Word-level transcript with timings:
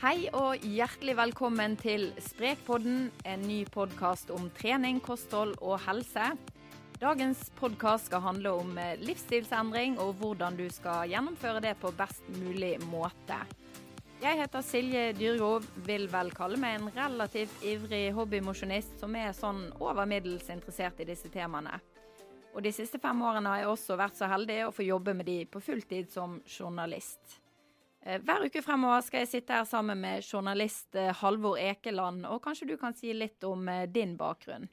Hei 0.00 0.30
og 0.32 0.62
hjertelig 0.64 1.12
velkommen 1.18 1.74
til 1.76 2.06
Sprekpodden, 2.24 3.10
en 3.28 3.42
ny 3.44 3.58
podkast 3.68 4.30
om 4.32 4.46
trening, 4.56 4.96
kosthold 5.04 5.58
og 5.60 5.74
helse. 5.84 6.30
Dagens 7.02 7.42
podkast 7.58 8.08
skal 8.08 8.22
handle 8.24 8.54
om 8.62 8.78
eh, 8.80 8.94
livsstilsendring 8.96 9.98
og 10.00 10.14
hvordan 10.22 10.56
du 10.56 10.64
skal 10.72 11.10
gjennomføre 11.12 11.60
det 11.66 11.74
på 11.82 11.92
best 11.98 12.24
mulig 12.38 12.78
måte. 12.86 13.42
Jeg 14.24 14.40
heter 14.40 14.64
Silje 14.64 15.02
Dyrgrov, 15.20 15.68
vil 15.84 16.08
vel 16.08 16.32
kalle 16.32 16.56
meg 16.64 16.78
en 16.78 16.88
relativt 16.96 17.60
ivrig 17.60 18.06
hobbymosjonist 18.16 18.96
som 19.04 19.20
er 19.20 19.36
sånn 19.36 19.66
over 19.84 20.08
middels 20.08 20.48
interessert 20.48 21.04
i 21.04 21.10
disse 21.12 21.28
temaene. 21.28 21.76
Og 22.56 22.64
de 22.64 22.72
siste 22.72 22.96
fem 23.04 23.20
årene 23.20 23.52
har 23.52 23.66
jeg 23.66 23.74
også 23.76 24.00
vært 24.00 24.16
så 24.16 24.32
heldig 24.32 24.62
å 24.64 24.72
få 24.72 24.88
jobbe 24.88 25.18
med 25.20 25.28
de 25.28 25.38
på 25.44 25.60
fulltid 25.60 26.08
som 26.16 26.40
journalist. 26.48 27.36
Eh, 28.06 28.20
Hver 28.24 28.46
uke 28.48 28.62
fremover 28.64 29.02
skal 29.04 29.24
jeg 29.24 29.32
sitte 29.34 29.56
her 29.58 29.66
sammen 29.68 30.00
med 30.00 30.24
journalist 30.24 30.96
eh, 30.96 31.12
Halvor 31.20 31.58
Ekeland, 31.60 32.24
og 32.24 32.40
kanskje 32.44 32.70
du 32.72 32.76
kan 32.80 32.96
si 32.96 33.12
litt 33.12 33.44
om 33.44 33.68
eh, 33.68 33.86
din 33.92 34.16
bakgrunn? 34.20 34.70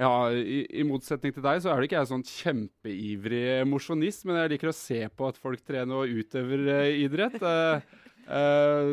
Ja, 0.00 0.32
i, 0.32 0.62
i 0.72 0.84
motsetning 0.88 1.34
til 1.36 1.44
deg 1.44 1.60
så 1.60 1.72
er 1.72 1.80
det 1.80 1.88
ikke 1.88 1.98
jeg 1.98 2.10
sånn 2.10 2.24
kjempeivrig 2.24 3.44
mosjonist, 3.68 4.24
men 4.28 4.38
jeg 4.40 4.54
liker 4.54 4.70
å 4.70 4.76
se 4.76 5.00
på 5.12 5.28
at 5.28 5.40
folk 5.40 5.64
trener 5.68 6.00
og 6.00 6.22
utøver 6.22 6.64
idrett. 6.96 7.36
Eh, 7.40 7.98
eh, 8.24 8.92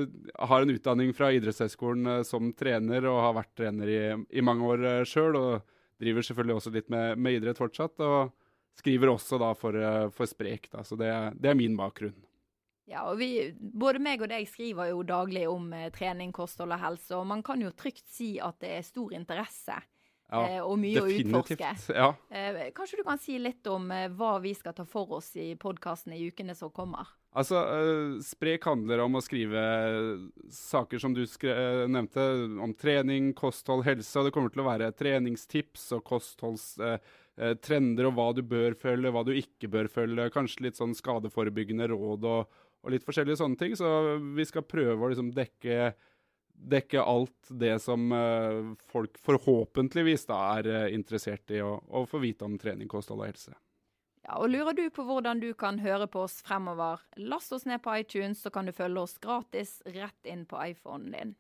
har 0.52 0.65
en 0.65 0.73
utdanning 0.75 1.13
fra 1.15 1.31
idrettshøyskolen 1.35 2.25
som 2.27 2.52
trener 2.52 3.07
og 3.11 3.21
har 3.23 3.37
vært 3.39 3.53
trener 3.59 3.91
i, 3.91 4.02
i 4.35 4.43
mange 4.43 4.67
år 4.67 4.85
uh, 4.87 5.07
sjøl. 5.07 5.39
Og 5.39 5.77
driver 5.99 6.27
selvfølgelig 6.27 6.59
også 6.59 6.75
litt 6.75 6.91
med, 6.91 7.15
med 7.19 7.39
idrett 7.39 7.59
fortsatt. 7.59 7.95
Og 8.03 8.35
skriver 8.80 9.11
også 9.11 9.39
da 9.39 9.53
for, 9.59 9.75
for 10.15 10.27
Sprek, 10.27 10.67
da, 10.71 10.83
så 10.87 10.99
det, 10.99 11.11
det 11.39 11.52
er 11.52 11.59
min 11.59 11.80
bakgrunn. 11.80 12.15
Ja, 12.90 13.06
og 13.09 13.20
vi, 13.22 13.30
Både 13.59 14.02
meg 14.02 14.23
og 14.23 14.32
deg 14.32 14.48
skriver 14.50 14.92
jo 14.92 15.06
daglig 15.08 15.45
om 15.50 15.70
eh, 15.78 15.90
trening, 15.94 16.34
kosthold 16.36 16.73
og 16.73 16.82
helse, 16.82 17.14
og 17.20 17.28
man 17.30 17.45
kan 17.45 17.62
jo 17.62 17.72
trygt 17.78 18.08
si 18.09 18.36
at 18.42 18.59
det 18.64 18.76
er 18.80 18.88
stor 18.88 19.14
interesse 19.16 19.78
Ja, 20.30 20.42
eh, 20.42 20.59
og 20.64 20.76
mye 20.82 21.04
å 21.04 21.10
utforske. 21.10 21.70
Ja. 21.94 22.10
Eh, 22.34 22.70
kanskje 22.76 23.00
du 23.00 23.06
kan 23.06 23.22
si 23.22 23.38
litt 23.42 23.66
om 23.70 23.92
hva 24.17 24.36
vi 24.42 24.56
skal 24.58 24.76
ta 24.78 24.88
for 24.90 25.20
oss 25.20 25.32
i 25.38 25.52
podkasten 25.60 26.17
i 26.17 26.23
ukene 26.30 26.58
som 26.58 26.73
kommer? 26.73 27.14
Altså, 27.30 27.62
Sprek 28.26 28.66
handler 28.66 29.04
om 29.04 29.20
å 29.20 29.22
skrive 29.22 29.62
saker 30.50 31.02
som 31.02 31.14
du 31.14 31.22
nevnte, 31.22 32.23
om 32.58 32.73
trening, 32.73 33.36
kosthold, 33.38 33.86
helse. 33.86 34.16
Og 34.17 34.26
det 34.26 34.34
kommer 34.34 34.54
til 34.54 34.64
å 34.64 34.70
være 34.72 34.90
treningstips 34.98 35.92
og 35.98 36.08
kostholdstrender 36.10 36.98
trender 37.64 38.10
og 38.10 38.17
hva 38.17 38.26
du 38.36 38.42
bør 38.44 38.73
følge, 38.76 39.11
hva 39.16 39.22
du 39.23 39.30
ikke 39.32 39.70
bør 39.72 39.88
følge. 39.88 40.26
Kanskje 40.33 40.66
litt 40.66 40.80
sånn 40.80 40.92
skadeforebyggende 40.98 41.88
råd 41.88 42.26
og, 42.28 42.58
og 42.84 42.94
litt 42.94 43.06
forskjellige 43.06 43.40
sånne 43.42 43.60
ting. 43.60 43.76
Så 43.78 43.90
vi 44.36 44.45
skal 44.48 44.67
prøve 44.67 45.06
å 45.06 45.12
liksom 45.12 45.32
dekke, 45.36 45.94
dekke 46.73 47.04
alt 47.04 47.52
det 47.62 47.76
som 47.84 48.12
eh, 48.16 48.76
folk 48.92 49.20
forhåpentligvis 49.26 50.28
da 50.30 50.40
er 50.60 50.72
eh, 50.73 50.86
interessert 50.95 51.52
i 51.56 51.64
å, 51.66 51.76
å 51.88 52.06
få 52.10 52.22
vite 52.23 52.48
om 52.48 52.58
trening, 52.62 52.90
kosthold 52.92 53.23
og 53.23 53.32
helse. 53.32 53.56
Ja, 54.26 54.38
og 54.38 54.52
Lurer 54.52 54.76
du 54.76 54.86
på 54.94 55.06
hvordan 55.08 55.40
du 55.42 55.52
kan 55.58 55.80
høre 55.82 56.08
på 56.12 56.26
oss 56.28 56.40
fremover, 56.45 57.02
last 57.17 57.54
oss 57.56 57.66
ned 57.66 57.82
på 57.84 57.95
iTunes, 58.02 58.44
så 58.44 58.52
kan 58.54 58.67
du 58.67 58.76
følge 58.76 59.06
oss 59.08 59.16
gratis 59.22 59.80
rett 59.88 60.28
inn 60.28 60.44
på 60.46 60.60
iPhonen 60.72 61.16
din. 61.16 61.38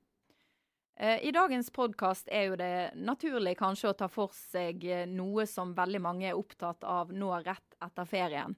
Eh, 0.99 1.19
I 1.27 1.31
dagens 1.35 1.69
podkast 1.71 2.31
er 2.31 2.49
jo 2.49 2.55
det 2.59 2.91
naturlig 2.99 3.53
kanskje 3.59 3.91
å 3.91 3.99
ta 3.99 4.09
for 4.11 4.33
seg 4.35 4.83
noe 5.11 5.45
som 5.47 5.75
veldig 5.77 6.01
mange 6.03 6.31
er 6.31 6.39
opptatt 6.39 6.83
av 6.83 7.13
nå 7.15 7.29
rett 7.45 7.77
etter 7.83 8.09
ferien. 8.09 8.57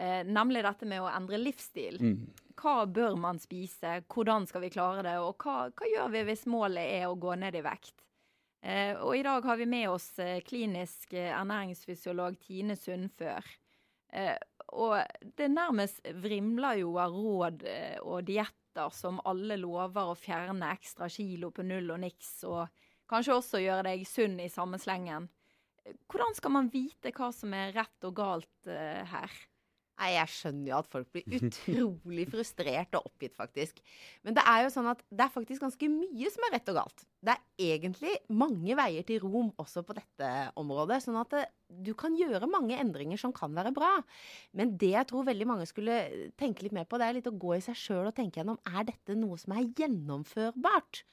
Eh, 0.00 0.22
nemlig 0.24 0.62
dette 0.64 0.86
med 0.88 1.02
å 1.02 1.10
endre 1.12 1.36
livsstil. 1.36 1.98
Hva 2.56 2.86
bør 2.88 3.16
man 3.20 3.38
spise, 3.40 3.98
hvordan 4.08 4.46
skal 4.48 4.62
vi 4.64 4.70
klare 4.72 5.02
det, 5.04 5.18
og 5.20 5.36
hva, 5.44 5.68
hva 5.76 5.88
gjør 5.88 6.08
vi 6.14 6.22
hvis 6.28 6.46
målet 6.48 6.92
er 7.00 7.08
å 7.08 7.18
gå 7.20 7.34
ned 7.36 7.58
i 7.58 7.62
vekt? 7.64 8.00
Eh, 8.62 8.96
og 8.96 9.16
i 9.16 9.22
dag 9.24 9.44
har 9.44 9.56
vi 9.56 9.66
med 9.68 9.88
oss 9.90 10.18
eh, 10.18 10.40
klinisk 10.44 11.12
eh, 11.12 11.32
ernæringsfysiolog 11.32 12.38
Tine 12.40 12.76
Sundfør. 12.76 13.44
Eh, 14.12 14.36
og 14.72 14.96
det 15.36 15.50
nærmest 15.52 16.00
vrimler 16.20 16.80
jo 16.80 16.94
av 17.00 17.12
råd 17.12 17.64
eh, 17.68 17.98
og 18.00 18.24
dietter 18.28 18.92
som 18.92 19.20
alle 19.28 19.56
lover 19.60 20.12
å 20.12 20.16
fjerne 20.16 20.72
ekstra 20.72 21.08
kilo 21.12 21.50
på 21.52 21.64
null 21.64 21.92
og 21.92 22.00
niks, 22.00 22.44
og 22.48 22.68
kanskje 23.10 23.36
også 23.36 23.60
gjøre 23.64 23.88
deg 23.90 24.08
sunn 24.08 24.40
i 24.40 24.48
samme 24.52 24.80
slengen. 24.80 25.28
Hvordan 26.08 26.36
skal 26.36 26.56
man 26.56 26.72
vite 26.72 27.12
hva 27.16 27.32
som 27.32 27.52
er 27.56 27.72
rett 27.76 28.08
og 28.08 28.16
galt 28.16 28.68
her? 28.68 29.32
Nei, 30.00 30.14
Jeg 30.14 30.32
skjønner 30.32 30.70
jo 30.70 30.76
at 30.78 30.88
folk 30.88 31.10
blir 31.12 31.26
utrolig 31.38 32.24
frustrert 32.32 32.96
og 32.96 33.10
oppgitt, 33.10 33.34
faktisk. 33.36 33.82
Men 34.24 34.36
det 34.38 34.44
er 34.48 34.64
jo 34.64 34.70
sånn 34.72 34.88
at 34.88 35.02
det 35.12 35.26
er 35.26 35.32
faktisk 35.34 35.64
ganske 35.66 35.90
mye 35.92 36.30
som 36.32 36.46
er 36.46 36.54
rett 36.56 36.70
og 36.72 36.78
galt. 36.78 37.04
Det 37.20 37.34
er 37.34 37.74
egentlig 37.76 38.14
mange 38.32 38.76
veier 38.78 39.04
til 39.04 39.20
rom 39.20 39.50
også 39.60 39.82
på 39.84 39.96
dette 39.98 40.30
området. 40.60 41.02
Sånn 41.04 41.18
at 41.20 41.34
det, 41.36 41.42
du 41.68 41.92
kan 41.98 42.16
gjøre 42.16 42.48
mange 42.48 42.78
endringer 42.80 43.20
som 43.20 43.34
kan 43.36 43.52
være 43.56 43.74
bra. 43.76 43.92
Men 44.56 44.72
det 44.80 44.94
jeg 44.94 45.10
tror 45.10 45.28
veldig 45.28 45.50
mange 45.52 45.68
skulle 45.68 45.98
tenke 46.40 46.64
litt 46.64 46.76
mer 46.76 46.88
på, 46.88 46.96
det 46.96 47.10
er 47.10 47.18
litt 47.18 47.28
å 47.28 47.36
gå 47.36 47.52
i 47.58 47.62
seg 47.64 47.76
sjøl 47.76 48.08
og 48.08 48.16
tenke 48.16 48.40
gjennom 48.40 48.58
er 48.72 48.88
dette 48.88 49.18
noe 49.20 49.36
som 49.42 49.52
er 49.58 49.68
gjennomførbart. 49.68 51.04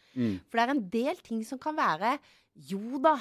For 0.47 0.57
det 0.57 0.63
er 0.63 0.73
en 0.77 0.85
del 0.95 1.19
ting 1.27 1.43
som 1.45 1.59
kan 1.61 1.75
være 1.77 2.15
jo 2.71 3.03
da. 3.03 3.17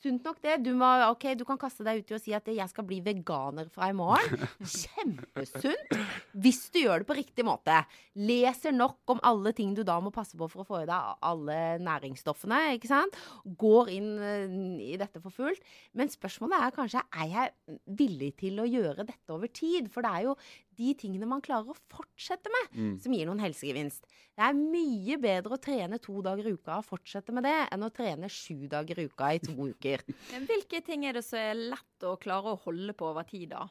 Sunt 0.00 0.24
nok 0.24 0.38
det. 0.40 0.54
Du, 0.64 0.70
må, 0.78 0.88
okay, 1.10 1.34
du 1.36 1.44
kan 1.44 1.58
kaste 1.60 1.84
deg 1.84 2.00
uti 2.00 2.14
og 2.16 2.22
si 2.22 2.32
at 2.36 2.46
jeg 2.48 2.72
skal 2.72 2.86
bli 2.88 3.02
veganer 3.04 3.68
fra 3.72 3.90
i 3.92 3.96
morgen. 3.96 4.46
Kjempesunt. 4.80 5.92
Hvis 6.40 6.62
du 6.72 6.80
gjør 6.86 7.02
det 7.02 7.08
på 7.10 7.16
riktig 7.18 7.44
måte. 7.44 7.82
Leser 8.16 8.72
nok 8.72 9.12
om 9.12 9.20
alle 9.28 9.52
ting 9.56 9.74
du 9.76 9.82
da 9.84 9.98
må 10.00 10.12
passe 10.14 10.38
på 10.40 10.48
for 10.48 10.64
å 10.64 10.68
få 10.68 10.82
i 10.82 10.88
deg 10.88 11.20
alle 11.28 11.58
næringsstoffene. 11.84 12.62
ikke 12.78 12.88
sant? 12.88 13.18
Går 13.60 13.92
inn 13.92 14.10
eh, 14.24 14.56
i 14.88 14.96
dette 15.00 15.20
for 15.20 15.36
fullt. 15.36 15.60
Men 15.92 16.12
spørsmålet 16.12 16.64
er 16.64 16.76
kanskje 16.78 17.04
er 17.20 17.30
jeg 17.34 17.78
villig 18.00 18.32
til 18.40 18.64
å 18.64 18.68
gjøre 18.70 19.04
dette 19.04 19.36
over 19.36 19.52
tid. 19.52 19.92
For 19.92 20.06
det 20.06 20.14
er 20.16 20.28
jo 20.30 20.36
de 20.80 20.94
tingene 20.98 21.28
man 21.28 21.42
klarer 21.44 21.70
å 21.74 21.76
fortsette 21.92 22.48
med, 22.54 22.78
som 23.04 23.12
gir 23.14 23.28
noen 23.28 23.42
helsegevinst. 23.44 24.06
Det 24.36 24.46
er 24.46 24.56
mye 24.56 25.18
bedre 25.20 25.58
å 25.58 25.60
trene 25.60 25.98
to 26.00 26.22
dager 26.24 26.48
i 26.48 26.54
uka 26.56 26.78
og 26.80 26.86
fortsette 26.88 27.34
med 27.36 27.44
det, 27.44 27.56
enn 27.74 27.84
å 27.84 27.92
trene 27.92 28.30
sju 28.32 28.64
dager 28.72 29.02
i 29.02 29.04
uka 29.10 29.34
i 29.36 29.42
to 29.44 29.54
uker. 29.74 30.06
Men 30.32 30.48
Hvilke 30.48 30.80
ting 30.86 31.04
er 31.04 31.18
det 31.20 31.24
som 31.26 31.38
er 31.42 31.58
lett 31.74 32.08
å 32.08 32.16
klare 32.22 32.54
å 32.54 32.60
holde 32.64 32.96
på 32.96 33.10
over 33.12 33.28
tid, 33.28 33.50
da? 33.52 33.66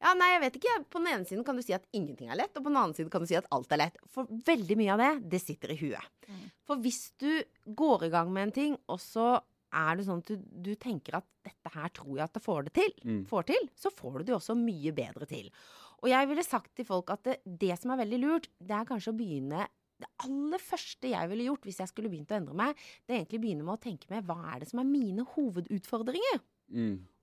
Ja, 0.00 0.14
nei, 0.16 0.30
jeg 0.32 0.40
vet 0.46 0.54
ikke. 0.56 0.74
På 0.88 1.00
den 1.02 1.10
ene 1.12 1.28
siden 1.28 1.44
kan 1.44 1.58
du 1.58 1.62
si 1.62 1.74
at 1.76 1.84
ingenting 1.92 2.30
er 2.32 2.38
lett, 2.40 2.54
og 2.56 2.64
på 2.64 2.70
den 2.72 2.78
andre 2.80 2.96
siden 2.96 3.10
kan 3.12 3.20
du 3.20 3.28
si 3.28 3.36
at 3.36 3.48
alt 3.52 3.70
er 3.76 3.82
lett. 3.82 3.98
For 4.08 4.30
veldig 4.48 4.76
mye 4.80 4.94
av 4.94 5.02
det, 5.02 5.10
det 5.34 5.40
sitter 5.44 5.74
i 5.74 5.76
huet. 5.82 6.06
For 6.64 6.80
hvis 6.80 7.02
du 7.20 7.28
går 7.76 8.06
i 8.08 8.12
gang 8.14 8.30
med 8.32 8.48
en 8.48 8.54
ting, 8.56 8.78
og 8.88 8.96
så 9.04 9.34
er 9.70 10.00
det 10.00 10.06
sånn 10.08 10.22
at 10.24 10.30
du, 10.32 10.40
du 10.66 10.72
tenker 10.80 11.20
at 11.20 11.26
dette 11.46 11.70
her 11.76 11.92
tror 11.94 12.16
jeg 12.16 12.24
at 12.24 12.32
det 12.34 12.42
får 12.42 12.64
det 12.66 12.72
til, 12.80 12.96
får 13.28 13.44
til, 13.52 13.68
så 13.78 13.92
får 13.94 14.16
du 14.16 14.24
det 14.24 14.32
jo 14.32 14.38
også 14.40 14.56
mye 14.58 14.90
bedre 14.96 15.28
til. 15.30 15.52
Og 16.00 16.08
jeg 16.08 16.28
ville 16.30 16.44
sagt 16.46 16.72
til 16.76 16.86
folk 16.88 17.12
at 17.12 17.26
det, 17.26 17.36
det 17.44 17.76
som 17.80 17.92
er 17.92 18.00
veldig 18.02 18.20
lurt, 18.22 18.48
det 18.58 18.76
er 18.76 18.88
kanskje 18.88 19.12
å 19.12 19.18
begynne 19.18 19.66
det 20.00 20.08
aller 20.24 20.62
første 20.62 21.10
jeg 21.12 21.28
ville 21.28 21.48
gjort 21.50 21.66
hvis 21.68 21.80
jeg 21.82 21.90
skulle 21.90 22.08
begynt 22.12 22.30
å 22.32 22.38
endre 22.38 22.56
meg, 22.56 22.78
det 23.04 23.12
er 23.12 23.18
egentlig 23.20 23.40
å 23.40 23.42
begynne 23.42 23.66
med 23.66 23.76
å 23.76 23.82
tenke 23.82 24.08
med 24.12 24.24
hva 24.28 24.38
er 24.54 24.62
det 24.62 24.70
som 24.70 24.80
er 24.80 24.88
mine 24.88 25.26
hovedutfordringer? 25.34 26.40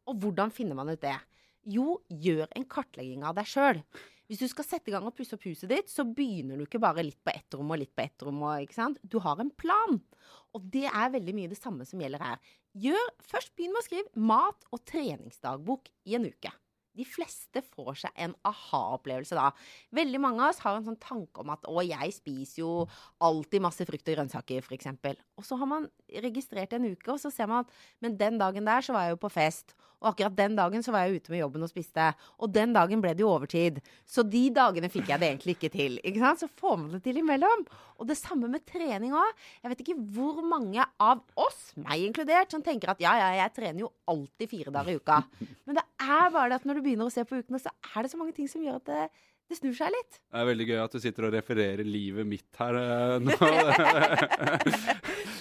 Og 0.08 0.22
hvordan 0.22 0.54
finner 0.54 0.78
man 0.78 0.92
ut 0.94 1.02
det? 1.02 1.16
Jo, 1.68 1.98
gjør 2.08 2.46
en 2.56 2.68
kartlegging 2.70 3.26
av 3.28 3.36
deg 3.40 3.50
sjøl. 3.50 3.82
Hvis 4.28 4.42
du 4.44 4.48
skal 4.52 4.68
sette 4.68 4.92
i 4.92 4.94
gang 4.94 5.08
og 5.08 5.16
pusse 5.16 5.36
opp 5.36 5.46
huset 5.48 5.72
ditt, 5.72 5.90
så 5.92 6.04
begynner 6.04 6.60
du 6.60 6.66
ikke 6.66 6.82
bare 6.84 7.04
litt 7.04 7.20
på 7.24 7.32
ett 7.32 7.56
rom 7.56 7.72
og 7.72 7.80
litt 7.80 7.94
på 7.96 8.04
ett 8.04 8.24
rom. 8.28 8.42
Og, 8.44 8.64
ikke 8.64 8.76
sant? 8.76 9.00
Du 9.02 9.18
har 9.24 9.40
en 9.40 9.52
plan. 9.56 10.00
Og 10.56 10.70
det 10.76 10.86
er 10.90 11.14
veldig 11.16 11.36
mye 11.36 11.52
det 11.52 11.60
samme 11.60 11.88
som 11.88 12.04
gjelder 12.04 12.24
her. 12.24 12.42
Gjør, 12.78 13.12
først 13.24 13.56
Begynn 13.56 13.74
med 13.74 13.82
å 13.82 13.88
skrive 13.88 14.26
mat- 14.30 14.68
og 14.76 14.84
treningsdagbok 14.88 15.88
i 16.08 16.18
en 16.20 16.28
uke. 16.28 16.52
De 16.98 17.06
fleste 17.08 17.62
får 17.76 18.04
seg 18.04 18.22
en 18.26 18.36
aha-opplevelse 18.48 19.38
da. 19.38 19.52
Veldig 19.96 20.22
mange 20.24 20.44
av 20.44 20.54
oss 20.54 20.62
har 20.66 20.78
en 20.78 20.88
sånn 20.88 21.00
tanke 21.02 21.44
om 21.44 21.54
at 21.54 21.68
å, 21.70 21.80
jeg 21.86 22.16
spiser 22.16 22.64
jo 22.64 22.72
alltid 23.24 23.64
masse 23.64 23.86
frukt 23.88 24.08
og 24.08 24.18
grønnsaker, 24.18 24.66
f.eks. 24.66 24.90
Og 25.38 25.46
så 25.48 25.60
har 25.62 25.70
man 25.70 25.90
registrert 26.26 26.74
en 26.78 26.90
uke, 26.90 27.12
og 27.14 27.22
så 27.22 27.32
ser 27.34 27.50
man 27.52 27.66
at 27.66 27.76
men 28.04 28.18
den 28.20 28.42
dagen 28.42 28.68
der 28.68 28.86
så 28.86 28.96
var 28.96 29.08
jeg 29.08 29.18
jo 29.18 29.24
på 29.26 29.34
fest. 29.34 29.78
Og 29.98 30.12
akkurat 30.12 30.36
den 30.38 30.56
dagen 30.58 30.84
så 30.86 30.94
var 30.94 31.06
jeg 31.06 31.22
ute 31.22 31.34
med 31.34 31.42
jobben 31.42 31.66
og 31.66 31.72
spiste. 31.72 32.12
Og 32.38 32.52
den 32.54 32.76
dagen 32.76 33.02
ble 33.02 33.16
det 33.18 33.24
jo 33.24 33.32
overtid. 33.34 33.80
Så 34.06 34.26
de 34.28 34.44
dagene 34.54 34.92
fikk 34.94 35.10
jeg 35.10 35.22
det 35.22 35.30
egentlig 35.32 35.56
ikke 35.58 35.72
til. 35.74 35.98
Ikke 36.06 36.22
sant? 36.22 36.44
Så 36.44 36.50
får 36.62 36.76
man 36.84 36.92
det 36.94 37.02
til 37.08 37.18
imellom. 37.24 37.66
Og 37.98 38.10
det 38.10 38.20
samme 38.20 38.50
med 38.52 38.66
trening 38.70 39.16
òg. 39.18 39.32
Jeg 39.64 39.74
vet 39.74 39.82
ikke 39.86 39.98
hvor 40.18 40.44
mange 40.46 40.86
av 41.02 41.24
oss, 41.40 41.72
meg 41.82 42.06
inkludert, 42.06 42.54
som 42.54 42.62
tenker 42.66 42.94
at 42.94 43.02
ja, 43.02 43.16
ja, 43.18 43.32
jeg 43.42 43.56
trener 43.56 43.88
jo 43.88 43.94
alltid 44.12 44.54
fire 44.54 44.74
dager 44.76 44.94
i 44.94 45.02
uka. 45.02 45.22
Men 45.66 45.80
det 45.80 45.86
er 46.04 46.30
bare 46.36 46.52
det 46.52 46.62
at 46.62 46.68
når 46.70 46.78
du 46.78 46.86
begynner 46.86 47.10
å 47.10 47.14
se 47.14 47.26
på 47.26 47.42
ukene, 47.42 47.62
så 47.62 47.74
er 47.96 48.06
det 48.06 48.14
så 48.14 48.22
mange 48.22 48.38
ting 48.38 48.50
som 48.52 48.62
gjør 48.62 48.78
at 48.78 48.92
det, 48.92 49.08
det 49.48 49.58
snur 49.60 49.76
seg 49.78 49.92
litt. 49.94 50.18
Det 50.28 50.42
er 50.42 50.48
veldig 50.50 50.68
gøy 50.68 50.80
at 50.84 50.96
du 50.96 51.00
sitter 51.00 51.28
og 51.30 51.34
refererer 51.38 51.88
livet 51.88 52.28
mitt 52.28 52.60
her 52.60 52.76
uh, 52.76 53.18
nå. 53.24 53.32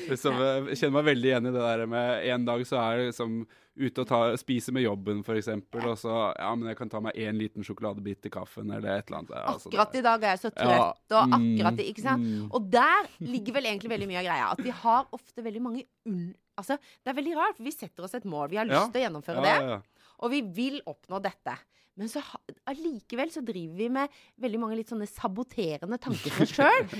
eh, 0.07 0.11
jeg 0.15 0.79
kjenner 0.79 0.97
meg 1.01 1.09
veldig 1.11 1.31
igjen 1.33 1.49
i 1.51 1.55
det 1.55 1.63
der 1.65 1.87
med 1.91 2.27
en 2.35 2.45
dag 2.47 2.63
så 2.69 2.79
er 2.83 3.01
jeg 3.01 3.11
liksom 3.13 3.39
ute 3.77 4.01
og 4.03 4.09
ta, 4.09 4.19
spise 4.41 4.73
med 4.73 4.87
jobben, 4.87 5.19
f.eks. 5.27 5.51
Og 5.77 5.99
så 6.01 6.13
ja, 6.33 6.53
men 6.57 6.71
jeg 6.71 6.79
kan 6.79 6.89
ta 6.93 7.01
meg 7.05 7.19
én 7.21 7.37
liten 7.37 7.67
sjokoladebit 7.67 8.23
til 8.25 8.33
kaffen, 8.33 8.71
eller 8.73 9.03
et 9.03 9.11
eller 9.11 9.19
annet. 9.21 9.35
Altså, 9.43 9.69
akkurat 9.69 9.99
i 10.01 10.05
dag 10.07 10.25
er 10.25 10.33
jeg 10.33 10.43
så 10.47 10.53
trøtt, 10.57 11.03
og 11.13 11.37
akkurat 11.37 11.83
i, 11.83 11.89
Ikke 11.93 12.05
sant. 12.07 12.25
mm. 12.25 12.47
Og 12.57 12.71
der 12.73 13.11
ligger 13.27 13.59
vel 13.59 13.69
egentlig 13.69 13.93
veldig 13.93 14.09
mye 14.09 14.23
av 14.23 14.29
greia. 14.31 14.49
At 14.55 14.65
vi 14.65 14.73
har 14.85 15.13
ofte 15.19 15.45
veldig 15.45 15.63
mange 15.67 15.85
unn... 16.09 16.31
Altså, 16.57 16.79
det 17.05 17.13
er 17.13 17.19
veldig 17.19 17.35
rart, 17.37 17.59
for 17.59 17.69
vi 17.69 17.75
setter 17.75 18.07
oss 18.07 18.17
et 18.17 18.25
mål. 18.25 18.49
Vi 18.55 18.57
har 18.63 18.69
lyst 18.71 18.79
Ja. 18.81 18.87
til 18.89 19.03
å 19.03 19.05
gjennomføre 19.05 19.43
Ja, 19.43 19.45
det. 19.45 19.57
ja, 19.61 19.77
ja. 19.77 20.13
Og 20.25 20.33
vi 20.33 20.41
vil 20.57 20.79
oppnå 20.89 21.21
dette. 21.21 21.59
Men 21.97 22.11
så 22.13 22.21
allikevel 22.69 23.31
så 23.33 23.41
driver 23.45 23.79
vi 23.79 23.89
med 23.93 24.17
veldig 24.43 24.61
mange 24.61 24.77
litt 24.77 24.91
sånne 24.93 25.09
saboterende 25.09 25.99
tanker 26.03 26.35
for 26.35 26.45
oss 26.45 26.53
sjøl. 26.53 26.91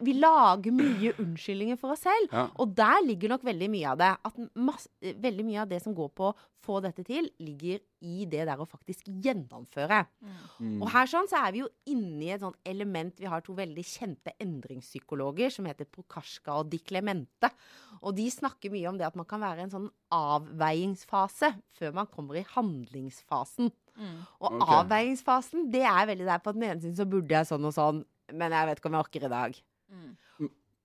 Vi 0.10 0.14
lager 0.14 0.74
mye 0.74 1.14
unnskyldninger 1.18 1.78
for 1.80 1.96
oss 1.96 2.04
selv. 2.06 2.30
Ja. 2.30 2.46
Og 2.62 2.76
der 2.78 3.00
ligger 3.06 3.34
nok 3.34 3.46
veldig 3.46 3.70
mye 3.72 3.90
av 3.90 3.98
det. 4.00 4.12
At 4.30 4.38
masse, 4.54 4.90
veldig 5.00 5.46
mye 5.48 5.64
av 5.64 5.72
det 5.72 5.82
som 5.82 5.96
går 5.96 6.12
på 6.14 6.30
å 6.30 6.36
få 6.60 6.78
dette 6.84 7.02
til, 7.06 7.26
ligger 7.42 7.80
i 8.06 8.26
det 8.28 8.44
der 8.48 8.60
å 8.60 8.68
faktisk 8.68 9.08
gjennomføre. 9.08 10.02
Mm. 10.60 10.78
Og 10.78 10.88
her 10.92 11.10
sånn 11.10 11.28
så 11.30 11.40
er 11.42 11.54
vi 11.54 11.62
jo 11.62 11.68
inne 11.90 12.26
i 12.26 12.32
et 12.34 12.42
sånt 12.44 12.58
element 12.68 13.18
Vi 13.20 13.28
har 13.28 13.42
to 13.44 13.54
veldig 13.56 13.84
kjente 13.86 14.34
endringspsykologer 14.40 15.52
som 15.52 15.68
heter 15.68 15.88
Prokasjka 15.90 16.60
og 16.60 16.70
Di 16.72 16.80
Clemente. 16.84 17.50
Og 18.00 18.14
de 18.16 18.28
snakker 18.32 18.72
mye 18.72 18.88
om 18.92 19.00
det 19.00 19.08
at 19.08 19.18
man 19.18 19.28
kan 19.28 19.42
være 19.42 19.64
i 19.64 19.66
en 19.66 19.74
sånn 19.74 19.90
avveiingsfase 20.14 21.54
før 21.76 21.96
man 21.98 22.10
kommer 22.12 22.40
i 22.40 22.46
handlingsfasen. 22.54 23.72
Mm. 24.00 24.16
Og 24.40 24.56
okay. 24.56 24.78
avveiningsfasen, 24.80 25.68
det 25.72 25.84
er 25.84 26.08
veldig 26.08 26.28
der 26.28 26.42
på 26.42 26.54
den 26.56 26.66
ene 26.68 26.80
siden 26.80 26.96
så 26.98 27.06
burde 27.08 27.36
jeg 27.36 27.48
sånn 27.50 27.68
og 27.68 27.76
sånn, 27.76 28.00
men 28.32 28.56
jeg 28.56 28.68
vet 28.70 28.80
ikke 28.80 28.90
om 28.90 28.96
jeg 28.96 29.06
orker 29.06 29.26
i 29.26 29.32
dag. 29.32 29.60
Mm. 29.90 30.10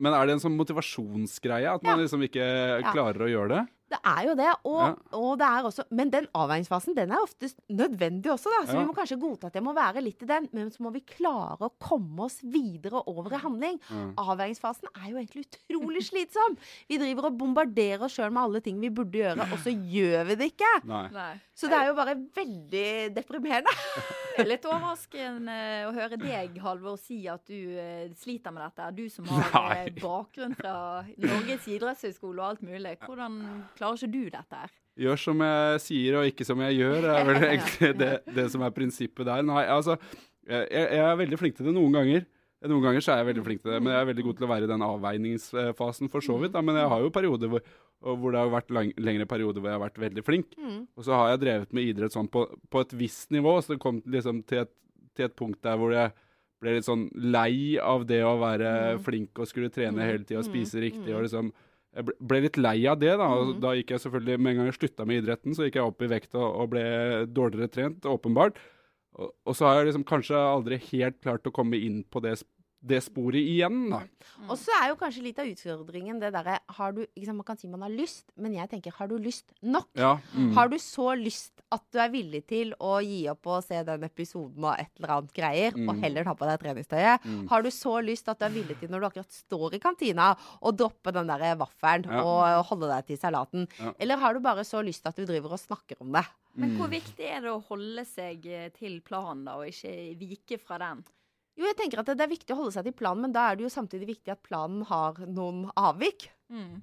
Men 0.03 0.17
er 0.17 0.27
det 0.27 0.35
en 0.35 0.43
sånn 0.43 0.57
motivasjonsgreie? 0.59 1.71
At 1.71 1.85
man 1.85 2.01
liksom 2.01 2.25
ikke 2.27 2.45
klarer 2.91 3.23
å 3.23 3.31
gjøre 3.31 3.51
det? 3.53 3.63
Det 3.87 3.99
er 4.01 4.21
jo 4.25 4.33
det, 4.35 4.47
og, 4.65 4.79
Ja. 4.81 4.93
og 5.13 5.37
det 5.37 5.45
er 5.45 5.63
også 5.67 5.83
Men 5.91 6.09
den 6.09 6.25
avveiningsfasen 6.33 6.95
den 6.95 7.11
er 7.11 7.21
oftest 7.21 7.59
nødvendig 7.69 8.31
også, 8.33 8.49
da. 8.49 8.65
Så 8.65 8.73
Ja. 8.73 8.79
vi 8.81 8.85
må 8.89 8.95
kanskje 8.97 9.19
godta 9.21 9.47
at 9.47 9.53
jeg 9.53 9.63
må 9.63 9.75
være 9.75 10.01
litt 10.01 10.23
i 10.23 10.25
den, 10.25 10.49
men 10.53 10.71
så 10.71 10.81
må 10.81 10.91
vi 10.91 11.01
klare 11.01 11.59
å 11.61 11.71
komme 11.79 12.25
oss 12.25 12.39
videre 12.41 13.03
over 13.07 13.31
i 13.33 13.37
handling. 13.37 13.79
Mm. 13.89 14.15
Avveiningsfasen 14.17 14.89
er 14.95 15.11
jo 15.11 15.17
egentlig 15.21 15.45
utrolig 15.69 16.01
slitsom. 16.01 16.57
Vi 16.89 16.97
driver 16.97 17.25
og 17.29 17.37
bombarderer 17.37 18.01
oss 18.01 18.15
sjøl 18.17 18.31
med 18.31 18.41
alle 18.43 18.61
ting 18.61 18.79
vi 18.81 18.89
burde 18.89 19.11
gjøre, 19.21 19.45
og 19.51 19.59
så 19.59 19.69
gjør 19.69 20.25
vi 20.31 20.35
det 20.35 20.51
ikke. 20.57 20.73
Nei. 20.85 21.07
Nei. 21.13 21.41
Så 21.55 21.69
det 21.69 21.77
er 21.77 21.87
jo 21.87 21.93
bare 21.95 22.15
veldig 22.35 23.13
deprimerende. 23.15 23.69
Det 24.35 24.43
er 24.43 24.49
litt 24.49 24.65
overraskende 24.67 25.53
å 25.87 25.93
høre 25.95 26.17
deg, 26.19 26.57
Halvor, 26.59 26.97
si 26.99 27.21
at 27.31 27.45
du 27.47 27.53
eh, 27.79 28.09
sliter 28.19 28.51
med 28.51 28.65
dette. 28.65 28.89
Du 28.97 29.05
som 29.09 29.23
har 29.31 29.69
Nei. 29.69 29.85
eh, 29.85 29.93
bakgrunn 30.01 30.55
fra 30.59 31.05
Norges 31.17 31.63
idrettshøgskole 31.71 32.41
og 32.43 32.49
alt 32.49 32.61
mulig. 32.67 32.97
Hvordan 32.99 33.37
klarer 33.77 33.99
ikke 33.99 34.13
du 34.13 34.23
dette 34.33 34.61
her? 34.61 34.75
Gjør 35.05 35.19
som 35.19 35.41
jeg 35.43 35.81
sier, 35.83 36.17
og 36.19 36.29
ikke 36.29 36.47
som 36.47 36.61
jeg 36.63 36.79
gjør, 36.79 37.09
er 37.11 37.27
vel 37.27 37.41
egentlig 37.49 37.91
det, 37.99 38.13
det 38.37 38.47
som 38.53 38.63
er 38.63 38.75
prinsippet 38.75 39.27
der. 39.27 39.43
Nei, 39.47 39.65
altså, 39.71 39.97
jeg, 40.47 40.67
jeg 40.71 41.03
er 41.03 41.19
veldig 41.19 41.39
flink 41.41 41.57
til 41.57 41.67
det 41.67 41.75
noen 41.75 41.99
ganger. 41.99 42.25
Noen 42.65 42.81
ganger 42.81 43.03
så 43.03 43.13
er 43.13 43.21
jeg 43.21 43.29
veldig 43.29 43.43
flink 43.45 43.61
til 43.61 43.75
det, 43.75 43.79
men 43.83 43.93
jeg 43.93 44.01
er 44.01 44.07
veldig 44.09 44.23
god 44.25 44.37
til 44.37 44.45
å 44.47 44.49
være 44.49 44.65
i 44.65 44.69
den 44.71 44.85
avveiningsfasen 44.85 46.09
for 46.09 46.25
så 46.25 46.37
vidt. 46.41 46.53
Da. 46.55 46.63
Men 46.65 46.79
jeg 46.79 46.89
har 46.89 47.03
jo 47.03 47.11
perioder 47.13 47.51
hvor, 47.51 47.65
hvor 48.01 48.33
det 48.33 48.41
har 48.41 48.53
vært 48.53 48.73
lang, 48.73 48.93
lengre 48.97 49.27
perioder 49.29 49.61
hvor 49.61 49.69
jeg 49.69 49.77
har 49.77 49.83
vært 49.83 50.01
veldig 50.01 50.23
flink. 50.25 50.55
Mm. 50.57 50.79
Og 50.95 51.05
så 51.05 51.19
har 51.19 51.33
jeg 51.33 51.43
drevet 51.43 51.75
med 51.75 51.91
idrett 51.91 52.15
sånn 52.15 52.31
på, 52.31 52.47
på 52.71 52.81
et 52.85 52.95
visst 52.97 53.35
nivå, 53.35 53.57
så 53.61 53.75
det 53.75 53.81
kom 53.83 53.99
liksom 54.09 54.41
til 54.49 54.63
et, 54.63 54.73
til 55.17 55.27
et 55.27 55.37
punkt 55.37 55.61
der 55.67 55.77
hvor 55.81 55.93
jeg 55.93 56.15
ble 56.63 56.77
litt 56.77 56.87
sånn 56.87 57.05
lei 57.35 57.75
av 57.83 58.07
det 58.09 58.21
å 58.25 58.37
være 58.41 58.71
flink 59.05 59.37
og 59.43 59.49
skulle 59.49 59.73
trene 59.73 60.07
hele 60.07 60.23
tida 60.23 60.41
og 60.41 60.47
spise 60.47 60.81
riktig. 60.81 61.11
og 61.13 61.27
liksom 61.27 61.51
jeg 61.95 62.05
ble- 62.09 62.41
litt 62.43 62.57
lei 62.59 62.77
av 62.91 62.99
det. 62.99 63.13
Da 63.17 63.27
og 63.39 63.59
Da 63.63 63.73
gikk 63.77 63.93
jeg 63.95 64.03
selvfølgelig, 64.03 64.37
Med 64.39 64.51
en 64.51 64.57
gang 64.61 64.69
jeg 64.71 64.77
slutta 64.79 65.05
med 65.07 65.23
idretten, 65.23 65.55
så 65.55 65.65
gikk 65.67 65.75
jeg 65.79 65.89
opp 65.89 66.01
i 66.01 66.11
vekt 66.11 66.35
og, 66.35 66.47
og 66.61 66.69
ble 66.75 66.83
dårligere 67.31 67.71
trent, 67.71 68.05
åpenbart. 68.09 68.57
Og, 69.15 69.31
og 69.47 69.55
så 69.55 69.65
har 69.69 69.79
jeg 69.79 69.89
liksom 69.93 70.03
kanskje 70.07 70.35
aldri 70.35 70.79
helt 70.91 71.21
klart 71.23 71.47
å 71.47 71.53
komme 71.55 71.79
inn 71.79 72.03
på 72.11 72.19
det, 72.25 72.35
det 72.85 72.99
sporet 73.01 73.41
igjen. 73.41 73.89
da. 73.89 74.01
Og 74.49 74.57
så 74.61 74.69
er 74.81 74.89
jo 74.91 74.95
kanskje 74.99 75.23
litt 75.25 75.39
av 75.41 75.47
utfordringen 75.49 76.19
det 76.21 76.29
derre 76.35 76.59
har 76.77 76.91
du 76.93 77.01
ikke 77.15 77.33
Man 77.33 77.43
kan 77.47 77.57
si 77.57 77.67
man 77.67 77.81
har 77.81 77.89
lyst, 77.89 78.25
men 78.37 78.53
jeg 78.53 78.69
tenker 78.69 78.93
har 78.99 79.07
du 79.09 79.15
lyst 79.17 79.45
nok? 79.65 79.87
Ja, 79.97 80.19
mm. 80.35 80.51
Har 80.53 80.69
du 80.69 80.75
så 80.77 81.15
lyst 81.17 81.63
at 81.73 81.81
du 81.91 81.97
er 81.99 82.09
villig 82.13 82.43
til 82.47 82.73
å 82.79 82.99
gi 83.03 83.23
opp 83.31 83.47
og 83.47 83.63
se 83.65 83.81
den 83.87 84.03
episoden 84.05 84.63
og 84.63 84.75
et 84.79 84.91
eller 84.99 85.15
annet 85.17 85.33
greier, 85.33 85.73
og 85.73 85.95
Mm. 85.95 86.01
heller 86.03 86.23
ta 86.23 86.33
på 86.35 86.45
deg 86.45 86.59
treningstøyet? 86.61 87.25
Mm. 87.25 87.47
Har 87.49 87.61
du 87.65 87.69
så 87.73 87.95
lyst 88.05 88.29
at 88.29 88.39
du 88.39 88.45
er 88.45 88.53
villig 88.53 88.77
til, 88.79 88.89
når 88.89 88.99
du 89.01 89.07
akkurat 89.09 89.31
står 89.33 89.73
i 89.73 89.79
kantina, 89.79 90.35
å 90.61 90.71
droppe 90.71 91.11
den 91.11 91.27
der 91.27 91.55
vaffelen 91.57 92.05
Ja. 92.05 92.21
og 92.23 92.65
holde 92.69 92.87
deg 92.93 93.07
til 93.07 93.17
salaten? 93.17 93.67
Ja. 93.79 93.93
Eller 93.99 94.17
har 94.17 94.33
du 94.33 94.39
bare 94.39 94.61
så 94.63 94.83
lyst 94.85 95.05
at 95.07 95.15
du 95.15 95.25
driver 95.25 95.51
og 95.53 95.59
snakker 95.59 95.95
om 96.01 96.11
det? 96.11 96.25
Men 96.55 96.77
hvor 96.77 96.87
Mm. 96.87 97.01
viktig 97.01 97.25
er 97.25 97.41
det 97.41 97.49
å 97.51 97.63
holde 97.67 98.05
seg 98.05 98.45
eh, 98.45 98.69
til 98.69 99.01
planen 99.01 99.43
da, 99.45 99.55
og 99.57 99.65
ikke 99.67 100.17
vike 100.17 100.59
fra 100.61 100.77
den? 100.77 101.03
Jo, 101.55 101.69
jeg 101.69 101.77
tenker 101.79 102.01
at 102.01 102.09
det, 102.09 102.17
det 102.19 102.25
er 102.25 102.33
viktig 102.33 102.55
å 102.55 102.59
holde 102.59 102.75
seg 102.75 102.87
til 102.89 102.97
planen, 102.99 103.23
men 103.27 103.35
da 103.35 103.47
er 103.47 103.57
det 103.57 103.65
jo 103.65 103.71
samtidig 103.71 104.09
viktig 104.09 104.33
at 104.33 104.43
planen 104.43 104.83
har 104.89 105.21
noen 105.29 105.63
avvik. 105.79 106.27
Mm. 106.51 106.81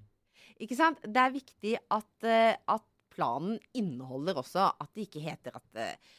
Ikke 0.65 0.79
sant? 0.79 1.03
Det 1.05 1.21
er 1.21 1.35
viktig 1.35 1.75
at, 1.93 2.13
eh, 2.25 2.57
at 2.57 2.87
planen 3.13 3.59
inneholder 3.77 4.41
også 4.41 4.71
at 4.71 4.93
det 4.97 5.09
ikke 5.09 5.25
heter 5.27 5.59
at 5.59 5.81
eh, 5.81 6.13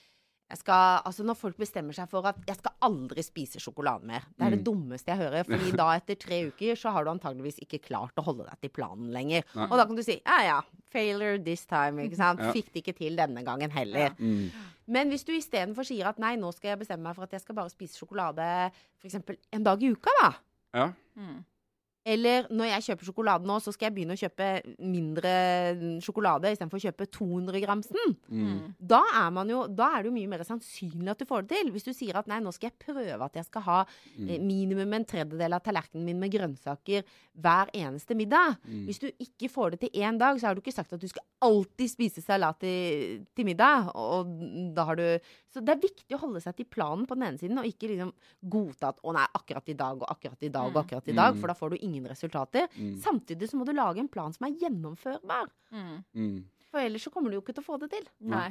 skal, 0.53 1.01
altså 1.05 1.23
Når 1.25 1.35
folk 1.35 1.57
bestemmer 1.57 1.93
seg 1.93 2.07
for 2.09 2.25
at 2.27 2.35
'jeg 2.45 2.57
skal 2.57 2.71
aldri 2.81 3.23
spise 3.23 3.59
sjokolade 3.59 4.03
mer', 4.03 4.23
det 4.37 4.45
er 4.45 4.49
det 4.51 4.59
Mm. 4.59 4.63
dummeste 4.65 5.05
jeg 5.07 5.17
hører. 5.17 5.43
fordi 5.45 5.71
da 5.75 5.95
etter 5.95 6.15
tre 6.15 6.45
uker 6.47 6.75
så 6.75 6.91
har 6.91 7.03
du 7.03 7.09
antageligvis 7.09 7.59
ikke 7.59 7.81
klart 7.81 8.13
å 8.17 8.23
holde 8.23 8.45
deg 8.45 8.61
til 8.61 8.69
planen 8.69 9.11
lenger. 9.11 9.43
Nei. 9.55 9.63
Og 9.63 9.77
da 9.77 9.85
kan 9.85 9.95
du 9.95 10.03
si 10.03 10.21
'ja 10.25 10.41
ja, 10.43 10.61
failure 10.91 11.37
this 11.43 11.65
time', 11.65 11.97
ikke 11.99 12.15
sant. 12.17 12.39
Ja. 12.39 12.51
Fikk 12.51 12.71
det 12.73 12.83
ikke 12.85 12.95
til 12.97 13.15
denne 13.15 13.43
gangen 13.43 13.71
heller. 13.71 14.09
Mm. 14.19 14.51
Men 14.87 15.09
hvis 15.09 15.23
du 15.25 15.31
istedenfor 15.31 15.83
sier 15.85 16.05
at 16.05 16.19
'nei, 16.19 16.35
nå 16.35 16.53
skal 16.53 16.69
jeg 16.77 16.79
bestemme 16.79 17.03
meg 17.03 17.15
for 17.15 17.23
at 17.23 17.31
jeg 17.31 17.41
skal 17.41 17.55
bare 17.55 17.69
spise 17.69 17.97
sjokolade 17.97 18.71
f.eks. 19.01 19.15
en 19.53 19.63
dag 19.63 19.81
i 19.81 19.89
uka', 19.91 20.11
da. 20.21 20.33
Ja. 20.73 20.93
Mm. 21.17 21.43
Eller 22.05 22.47
når 22.51 22.67
jeg 22.67 22.83
kjøper 22.89 23.07
sjokolade 23.07 23.47
nå, 23.47 23.55
så 23.63 23.71
skal 23.71 23.87
jeg 23.87 23.95
begynne 23.95 24.15
å 24.17 24.19
kjøpe 24.19 24.47
mindre 24.83 25.31
sjokolade 26.03 26.51
istedenfor 26.51 26.79
å 26.81 26.83
kjøpe 26.83 27.07
200 27.15 27.61
gramsen. 27.63 28.15
Mm. 28.27 28.73
Da 28.79 28.99
da 29.23 29.87
er 29.95 30.03
det 30.03 30.09
jo 30.09 30.15
mye 30.15 30.27
mer 30.31 30.43
sannsynlig 30.43 31.13
at 31.13 31.21
du 31.23 31.25
får 31.29 31.45
det 31.47 31.57
til. 31.57 31.71
Hvis 31.71 31.87
du 31.87 31.93
sier 31.95 32.17
at 32.19 32.27
nei, 32.27 32.41
nå 32.43 32.51
skal 32.51 32.71
jeg 32.71 32.79
prøve 32.83 33.23
at 33.23 33.37
jeg 33.39 33.47
skal 33.47 33.65
ha 33.67 33.77
eh, 33.85 34.39
minimum 34.43 34.93
en 34.97 35.05
tredjedel 35.07 35.55
av 35.55 35.63
tallerkenen 35.63 36.03
min 36.07 36.19
med 36.19 36.33
grønnsaker 36.33 37.05
hver 37.39 37.71
eneste 37.73 38.17
middag. 38.19 38.57
Mm. 38.67 38.83
Hvis 38.89 38.99
du 38.99 39.07
ikke 39.23 39.49
får 39.53 39.71
det 39.75 39.79
til 39.85 40.03
én 40.03 40.19
dag, 40.19 40.39
så 40.39 40.49
har 40.49 40.55
du 40.55 40.61
ikke 40.63 40.75
sagt 40.75 40.93
at 40.93 41.01
du 41.01 41.07
skal 41.07 41.23
alltid 41.43 41.91
spise 41.91 42.23
salat 42.23 42.59
til, 42.63 43.23
til 43.35 43.47
middag. 43.47 43.89
Og 43.95 44.27
da 44.75 44.85
har 44.91 44.99
du 44.99 45.07
Så 45.53 45.61
det 45.61 45.69
er 45.75 45.83
viktig 45.83 46.15
å 46.17 46.21
holde 46.23 46.39
seg 46.41 46.55
til 46.57 46.65
planen 46.65 47.05
på 47.05 47.13
den 47.13 47.27
ene 47.27 47.37
siden, 47.37 47.59
og 47.61 47.67
ikke 47.69 47.85
liksom 47.91 48.09
godta 48.49 48.87
at 48.89 49.01
å 49.05 49.11
nei, 49.13 49.25
akkurat 49.37 49.67
i 49.69 49.75
dag 49.77 49.99
og 50.01 50.07
akkurat 50.09 50.41
i 50.41 50.49
dag 50.49 50.65
og 50.65 50.73
Mm. 50.73 50.79
akkurat 50.81 51.07
i 51.07 51.13
dag, 51.13 51.35
Mm. 51.35 51.39
for 51.39 51.47
da 51.47 51.53
får 51.53 51.69
du 51.69 51.75
ingen 51.85 51.92
resultater. 52.01 52.65
Mm. 52.75 52.97
Samtidig 53.03 53.49
så 53.49 53.59
må 53.59 53.67
du 53.67 53.73
lage 53.75 54.01
en 54.01 54.11
plan 54.11 54.33
som 54.33 54.47
er 54.47 54.57
gjennomførbar. 54.61 55.51
Mm. 55.71 55.95
Mm. 56.17 56.37
For 56.71 56.81
ellers 56.81 57.05
så 57.05 57.13
kommer 57.13 57.29
du 57.29 57.37
jo 57.37 57.43
ikke 57.43 57.53
til 57.53 57.65
å 57.65 57.69
få 57.69 57.79
det 57.83 57.91
til. 57.93 58.07
Nei. 58.33 58.49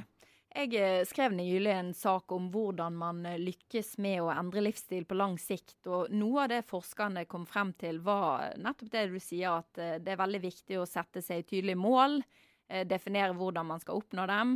Jeg 0.53 0.75
eh, 0.77 1.03
skrev 1.09 1.33
nylig 1.33 1.71
en 1.73 1.95
sak 1.97 2.33
om 2.37 2.51
hvordan 2.53 2.97
man 3.01 3.23
eh, 3.25 3.41
lykkes 3.41 3.95
med 4.05 4.21
å 4.21 4.29
endre 4.35 4.61
livsstil 4.67 5.07
på 5.09 5.17
lang 5.17 5.39
sikt. 5.41 5.79
Og 5.89 6.13
noe 6.13 6.45
av 6.45 6.51
det 6.53 6.61
forskerne 6.69 7.25
kom 7.31 7.47
frem 7.49 7.73
til, 7.81 8.03
var 8.05 8.53
nettopp 8.61 8.91
det 8.93 9.07
du 9.15 9.17
sier, 9.17 9.63
at 9.63 9.81
eh, 9.81 9.97
det 10.03 10.13
er 10.13 10.21
veldig 10.21 10.43
viktig 10.45 10.77
å 10.81 10.89
sette 10.89 11.25
seg 11.25 11.47
tydelige 11.49 11.81
mål. 11.81 12.21
Definere 12.89 13.35
hvordan 13.37 13.67
man 13.69 13.81
skal 13.83 13.99
oppnå 14.01 14.25
dem. 14.31 14.53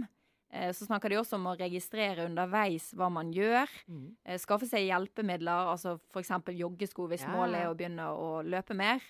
Eh, 0.53 0.73
Så 0.73 0.87
snakker 0.87 1.09
de 1.11 1.17
også 1.17 1.35
om 1.35 1.47
å 1.51 1.57
registrere 1.59 2.25
underveis 2.27 2.93
hva 2.95 3.11
man 3.13 3.33
gjør. 3.33 3.67
Mm. 3.89 4.17
Skaffe 4.39 4.67
seg 4.69 4.87
hjelpemidler, 4.89 5.73
altså 5.73 5.99
f.eks. 6.13 6.31
joggesko 6.55 7.09
hvis 7.11 7.27
Ja. 7.27 7.33
målet 7.35 7.61
er 7.65 7.67
å 7.69 7.77
begynne 7.77 8.07
å 8.15 8.43
løpe 8.47 8.75
mer. 8.75 9.01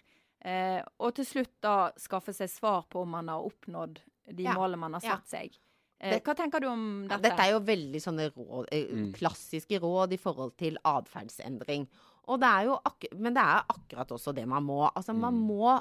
Eh, 0.43 0.83
og 1.01 1.15
til 1.15 1.25
slutt 1.25 1.53
da 1.61 1.91
skaffe 1.99 2.33
seg 2.35 2.49
svar 2.49 2.85
på 2.89 3.03
om 3.03 3.11
man 3.11 3.29
har 3.29 3.43
oppnådd 3.43 3.99
de 4.33 4.43
Ja. 4.43 4.55
målene 4.55 4.79
man 4.79 4.93
har 4.95 5.01
Ja. 5.03 5.19
seg. 5.25 5.53
Eh, 6.01 6.21
hva 6.21 6.35
tenker 6.37 6.61
du 6.61 6.67
om 6.69 7.03
Ja, 7.09 7.17
dette? 7.17 7.31
Dette 7.31 7.41
er 7.41 7.53
jo 7.53 7.61
veldig 7.61 8.01
sånne 8.03 8.31
råd, 8.33 8.67
eh, 8.73 8.85
Mm. 8.87 9.13
klassiske 9.15 9.81
råd 9.81 10.13
i 10.13 10.17
forhold 10.19 10.57
til 10.57 10.77
atferdsendring. 10.85 11.87
Det 12.27 13.19
men 13.23 13.35
det 13.37 13.43
er 13.43 13.63
akkurat 13.71 14.09
også 14.11 14.35
det 14.35 14.47
man 14.51 14.65
må. 14.67 14.81
Altså 14.97 15.15
man 15.15 15.35
Mm. 15.35 15.47
må 15.47 15.77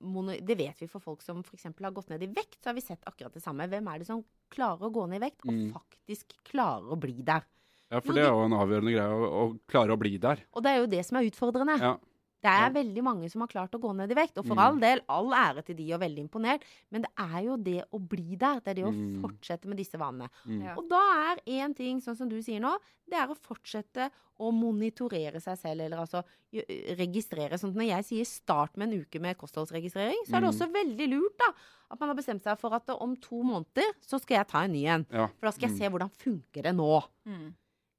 mono 0.00 0.32
Det 0.40 0.56
vet 0.56 0.78
vi 0.80 0.86
for 0.86 1.00
folk 1.00 1.20
som 1.22 1.42
f.eks. 1.42 1.64
har 1.64 1.90
gått 1.92 2.08
ned 2.10 2.22
i 2.22 2.26
vekt, 2.30 2.60
så 2.62 2.70
har 2.70 2.74
vi 2.74 2.80
sett 2.80 3.02
akkurat 3.04 3.32
det 3.34 3.42
samme. 3.42 3.66
Hvem 3.68 3.88
er 3.92 3.98
det 3.98 4.06
som 4.06 4.24
klarer 4.50 4.86
å 4.86 4.92
gå 4.92 5.08
ned 5.08 5.20
i 5.22 5.26
vekt, 5.26 5.42
og 5.44 5.52
Mm. 5.52 5.72
faktisk 5.74 6.26
klarer 6.44 6.88
å 6.92 6.98
bli 6.98 7.22
der? 7.22 7.42
Ja, 7.90 8.00
for 8.00 8.12
Jo, 8.12 8.14
det 8.14 8.24
er 8.24 8.28
jo 8.30 8.44
en 8.44 8.52
avgjørende 8.52 8.92
greie 8.94 9.12
å, 9.16 9.28
å 9.48 9.58
klare 9.66 9.96
å 9.96 9.98
bli 9.98 10.18
der. 10.18 10.44
Og 10.54 10.62
det 10.62 10.70
er 10.70 10.80
jo 10.80 10.86
det 10.86 11.04
som 11.06 11.16
er 11.16 11.24
utfordrende. 11.30 11.78
Ja. 11.80 11.96
Det 12.40 12.48
er 12.48 12.68
Ja. 12.68 12.70
veldig 12.70 13.02
mange 13.02 13.28
som 13.30 13.40
har 13.40 13.48
klart 13.48 13.72
å 13.74 13.80
gå 13.80 13.94
ned 13.96 14.10
i 14.12 14.14
vekt. 14.14 14.38
Og 14.38 14.46
for 14.46 14.54
Mm. 14.54 14.58
all 14.62 14.78
del, 14.78 15.00
all 15.08 15.30
ære 15.32 15.64
til 15.64 15.74
de 15.76 15.92
og 15.92 16.00
veldig 16.00 16.28
imponert. 16.28 16.62
Men 16.92 17.02
det 17.02 17.10
er 17.18 17.42
jo 17.44 17.56
det 17.56 17.84
å 17.92 17.98
bli 18.08 18.36
der. 18.36 18.60
Det 18.60 18.68
er 18.68 18.74
det 18.74 18.84
å 18.84 18.92
Mm. 18.94 19.20
fortsette 19.22 19.66
med 19.66 19.76
disse 19.76 19.98
vanene. 19.98 20.28
Mm. 20.46 20.62
Ja. 20.62 20.74
Og 20.76 20.88
da 20.88 21.32
er 21.32 21.36
én 21.48 21.74
ting, 21.74 22.00
sånn 22.00 22.16
som 22.16 22.28
du 22.28 22.36
sier 22.40 22.60
nå, 22.60 22.78
det 23.10 23.18
er 23.18 23.26
å 23.26 23.36
fortsette 23.36 24.10
å 24.38 24.52
monitorere 24.52 25.40
seg 25.42 25.58
selv, 25.58 25.80
eller 25.80 25.96
altså 25.98 26.22
registrere. 26.96 27.58
Sånn 27.58 27.70
at 27.70 27.76
når 27.76 27.88
jeg 27.88 28.04
sier 28.04 28.24
start 28.24 28.76
med 28.76 28.92
en 28.92 29.00
uke 29.04 29.20
med 29.20 29.36
kostholdsregistrering, 29.36 30.24
så 30.26 30.36
er 30.36 30.40
det 30.40 30.48
Mm. 30.48 30.54
også 30.54 30.72
veldig 30.72 31.08
lurt, 31.10 31.38
da. 31.38 31.52
At 31.90 32.00
man 32.00 32.08
har 32.10 32.16
bestemt 32.16 32.42
seg 32.42 32.58
for 32.58 32.72
at 32.74 32.88
om 32.88 33.16
to 33.16 33.42
måneder 33.42 33.92
så 34.00 34.20
skal 34.20 34.38
jeg 34.38 34.48
ta 34.48 34.58
en 34.64 34.72
ny 34.72 34.84
en. 34.86 35.06
Ja. 35.10 35.26
For 35.26 35.46
da 35.46 35.50
skal 35.50 35.68
jeg 35.68 35.72
Mm. 35.72 35.78
se 35.78 35.88
hvordan 35.90 36.10
funker 36.12 36.62
det 36.62 36.76
nå. 36.76 37.02
Mm. 37.26 37.54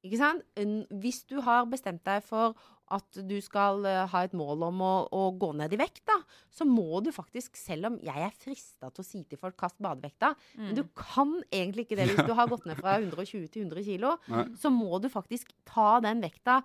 Ikke 0.06 0.18
sant? 0.18 0.44
Hvis 0.56 1.26
du 1.28 1.42
har 1.42 1.66
bestemt 1.66 2.04
deg 2.06 2.24
for 2.24 2.56
at 2.92 3.20
du 3.30 3.36
skal 3.42 3.86
eh, 3.86 4.08
ha 4.08 4.24
et 4.26 4.34
mål 4.34 4.64
om 4.70 4.80
å, 4.82 4.92
å 5.14 5.38
gå 5.38 5.52
ned 5.56 5.74
i 5.74 5.78
vekt, 5.78 6.02
da, 6.10 6.16
så 6.50 6.66
må 6.66 7.02
du 7.06 7.12
faktisk, 7.12 7.56
selv 7.56 7.86
om 7.92 8.00
jeg 8.02 8.16
er 8.26 8.32
frista 8.32 8.90
til 8.92 9.04
å 9.04 9.08
si 9.08 9.24
til 9.30 9.38
folk 9.38 9.56
kast 9.58 9.78
badevekta, 9.80 10.34
men 10.58 10.76
du 10.76 10.84
Mm. 10.84 10.90
kan 10.96 11.34
egentlig 11.52 11.86
ikke 11.88 11.96
det 11.98 12.08
hvis 12.10 12.26
du 12.26 12.34
har 12.34 12.48
gått 12.48 12.66
ned 12.66 12.78
fra 12.82 12.98
120 13.02 13.48
til 13.54 13.64
100 13.68 13.84
kilo. 13.86 14.18
Så 14.58 14.72
må 14.74 15.00
du 15.02 15.10
faktisk 15.10 15.52
ta 15.66 16.00
den 16.02 16.22
vekta. 16.22 16.64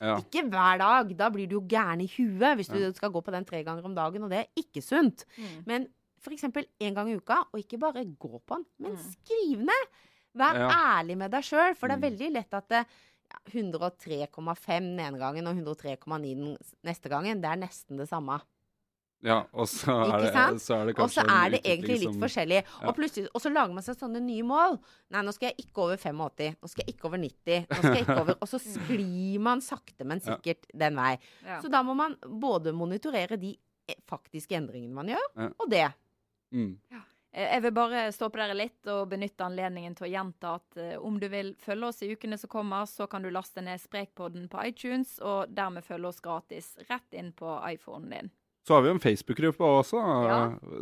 Ja. 0.00 0.18
Ikke 0.20 0.42
hver 0.52 0.78
dag, 0.78 1.16
da 1.16 1.30
blir 1.32 1.48
du 1.48 1.54
jo 1.56 1.62
gæren 1.66 2.02
i 2.04 2.06
huet 2.18 2.58
hvis 2.58 2.68
du 2.68 2.76
Ja. 2.78 2.92
skal 2.92 3.10
gå 3.10 3.22
på 3.24 3.32
den 3.32 3.44
tre 3.48 3.62
ganger 3.64 3.84
om 3.88 3.94
dagen, 3.96 4.22
og 4.24 4.30
det 4.30 4.42
er 4.44 4.60
ikke 4.60 4.82
sunt. 4.84 5.24
Mm. 5.38 5.64
Men 5.66 5.88
f.eks. 6.20 6.42
én 6.80 6.92
gang 6.94 7.08
i 7.08 7.16
uka, 7.16 7.46
og 7.52 7.60
ikke 7.60 7.78
bare 7.80 8.04
gå 8.04 8.40
på 8.44 8.56
den, 8.58 8.66
men 8.78 8.92
Mm. 8.92 8.98
skriv 9.14 9.58
ned. 9.64 9.88
Vær 10.36 10.52
Ja. 10.54 10.68
ærlig 11.00 11.16
med 11.16 11.30
deg 11.30 11.40
sjøl, 11.42 11.74
for 11.74 11.88
det 11.88 11.96
er 11.96 12.02
Mm. 12.02 12.10
veldig 12.10 12.32
lett 12.34 12.52
at 12.54 12.68
det, 12.68 12.82
ja, 12.84 12.84
103,5 13.44 14.66
den 14.80 15.00
ene 15.00 15.18
gangen 15.20 15.46
og 15.46 15.54
103,9 15.56 16.34
den 16.34 16.56
neste 16.86 17.08
gangen, 17.12 17.40
det 17.42 17.50
er 17.50 17.56
nesten 17.60 17.96
det 18.00 18.08
samme. 18.08 18.40
ja, 19.24 19.42
og 19.52 19.66
så 19.66 19.90
er, 20.04 20.20
det, 20.20 20.60
så 20.62 20.74
er 20.76 20.84
det 20.90 20.98
Og 21.00 21.10
så 21.10 21.22
er 21.24 21.50
det 21.50 21.60
egentlig 21.64 21.98
litt 22.02 22.12
som- 22.12 22.20
forskjellig. 22.22 22.58
Ja. 22.82 22.90
Og, 23.34 23.40
så 23.42 23.50
lager 23.50 23.72
man 23.74 23.82
seg 23.82 23.96
sånne 23.98 24.20
nye 24.22 24.42
mål. 24.46 24.76
Nei, 25.10 25.22
nå 25.22 25.32
skal 25.34 25.48
jeg 25.50 25.64
ikke 25.66 25.82
over 25.86 25.96
85. 25.96 26.56
Nå 26.62 26.68
skal 26.68 26.84
jeg 26.86 26.94
ikke 26.94 27.08
over 27.08 27.18
90. 27.18 27.66
Nå 27.70 27.76
skal 27.80 27.94
jeg 27.96 28.04
ikke 28.06 28.20
over 28.20 28.34
Og 28.42 28.48
så 28.48 28.58
sklir 28.60 29.40
man 29.40 29.60
sakte, 29.64 30.04
men 30.04 30.20
Ja. 30.20 30.36
sikkert 30.36 30.68
den 30.74 30.94
vei. 31.00 31.18
Ja. 31.44 31.60
Så 31.62 31.70
da 31.72 31.82
må 31.82 31.96
man 31.96 32.14
både 32.22 32.72
monitorere 32.76 33.38
de 33.40 33.56
eh, 33.88 33.94
faktiske 34.06 34.54
endringene 34.54 34.94
man 34.94 35.06
gjør, 35.08 35.26
Ja. 35.36 35.48
og 35.58 35.70
det. 35.70 35.86
mm. 36.52 36.78
Eh, 36.92 37.02
Jeg 37.36 37.60
vil 37.66 37.72
bare 37.76 38.06
stoppe 38.16 38.40
dere 38.40 38.56
litt 38.56 38.88
og 38.88 39.10
benytte 39.10 39.44
anledningen 39.44 39.92
til 39.98 40.06
å 40.06 40.08
gjenta 40.08 40.54
at 40.56 40.78
eh, 40.80 40.94
om 40.96 41.18
du 41.20 41.26
vil 41.28 41.52
følge 41.60 41.90
oss 41.90 42.00
i 42.00 42.08
ukene 42.14 42.38
som 42.40 42.48
kommer, 42.48 42.88
så 42.88 43.04
kan 43.12 43.26
du 43.26 43.28
laste 43.34 43.60
ned 43.64 43.82
Sprekpodden 43.82 44.46
på 44.48 44.62
iTunes, 44.64 45.18
og 45.20 45.52
dermed 45.52 45.84
følge 45.84 46.08
oss 46.08 46.22
gratis 46.24 46.72
rett 46.88 47.18
inn 47.18 47.34
på 47.36 47.58
iPhonen 47.68 48.14
din. 48.14 48.32
Så 48.66 48.74
har 48.74 48.82
vi 48.82 48.88
jo 48.88 48.96
en 48.96 49.04
Facebook-gruppe 49.04 49.68
også. 49.82 50.00
Ja. 50.00 50.38